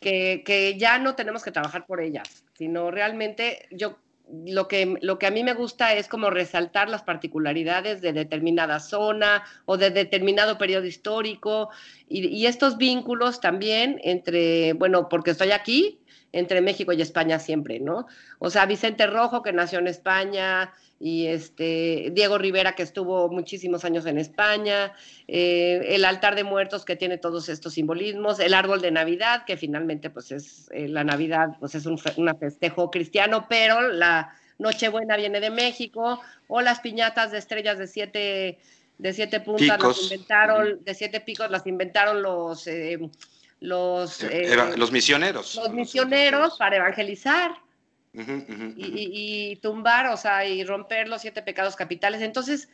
[0.00, 3.98] que, que ya no tenemos que trabajar por ellas, sino realmente yo
[4.28, 8.80] lo que, lo que a mí me gusta es como resaltar las particularidades de determinada
[8.80, 11.70] zona o de determinado periodo histórico
[12.08, 16.00] y, estos vínculos también entre, bueno, porque estoy aquí
[16.32, 18.06] entre México y España siempre, ¿no?
[18.38, 23.84] O sea, Vicente Rojo, que nació en España, y este Diego Rivera, que estuvo muchísimos
[23.84, 24.92] años en España,
[25.28, 29.56] eh, el altar de muertos que tiene todos estos simbolismos, el árbol de Navidad, que
[29.56, 35.40] finalmente pues es eh, la Navidad, pues es un festejo cristiano, pero la Nochebuena viene
[35.40, 38.58] de México, o las piñatas de estrellas de siete,
[38.96, 42.66] de siete puntas, las inventaron, de siete picos, las inventaron los...
[42.66, 42.98] Eh,
[43.60, 44.22] los,
[44.76, 45.54] los misioneros.
[45.56, 47.52] Los misioneros para evangelizar
[48.76, 52.22] y, tumbar, o sea, y romper los siete pecados capitales.
[52.22, 52.68] Entonces,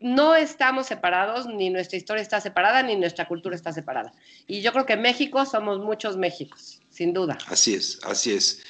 [0.00, 4.12] no estamos separados, ni nuestra historia está separada, ni nuestra cultura está separada.
[4.46, 7.38] Y yo creo que México somos muchos Méxicos, sin duda.
[7.46, 8.62] Así es, así es.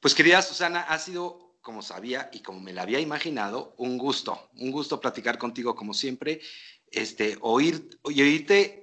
[0.00, 4.50] Pues querida Susana, ha sido, como sabía y como me la había imaginado, un gusto,
[4.56, 6.40] un gusto platicar contigo como siempre,
[6.90, 8.79] este, oír, oírte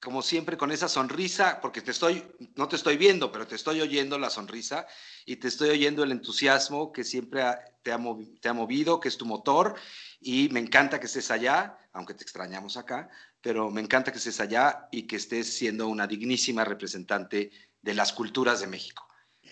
[0.00, 2.24] como siempre con esa sonrisa, porque te estoy,
[2.56, 4.86] no te estoy viendo, pero te estoy oyendo la sonrisa
[5.26, 7.42] y te estoy oyendo el entusiasmo que siempre
[7.82, 9.74] te, ha movido, que es tu motor,
[10.20, 13.10] y me encanta que estés allá, aunque te extrañamos acá,
[13.42, 17.50] pero me encanta que estés allá y que estés siendo una dignísima representante
[17.82, 19.06] de las culturas de México.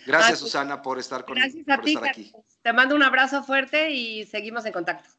[0.06, 2.32] Gracias, Susana, por estar, con, Gracias a ti, aquí.
[2.62, 5.10] Te mando un abrazo fuerte y seguimos en contacto.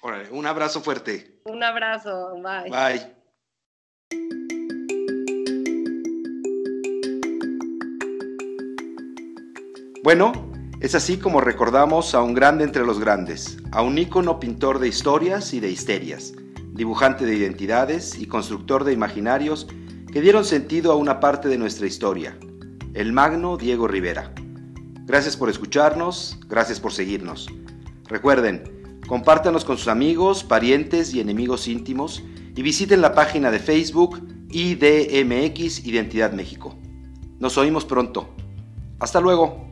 [0.00, 1.40] Órale, un abrazo fuerte.
[1.44, 2.70] Un abrazo, bye.
[2.70, 3.22] Bye.
[10.04, 10.32] Bueno,
[10.80, 14.88] es así como recordamos a un grande entre los grandes, a un ícono pintor de
[14.88, 16.32] historias y de histerias,
[16.72, 19.68] dibujante de identidades y constructor de imaginarios
[20.12, 22.36] que dieron sentido a una parte de nuestra historia,
[22.94, 24.34] el magno Diego Rivera.
[25.04, 27.46] Gracias por escucharnos, gracias por seguirnos.
[28.08, 32.24] Recuerden, compártanos con sus amigos, parientes y enemigos íntimos
[32.56, 36.74] y visiten la página de Facebook IDMX Identidad México.
[37.38, 38.34] Nos oímos pronto.
[38.98, 39.71] Hasta luego.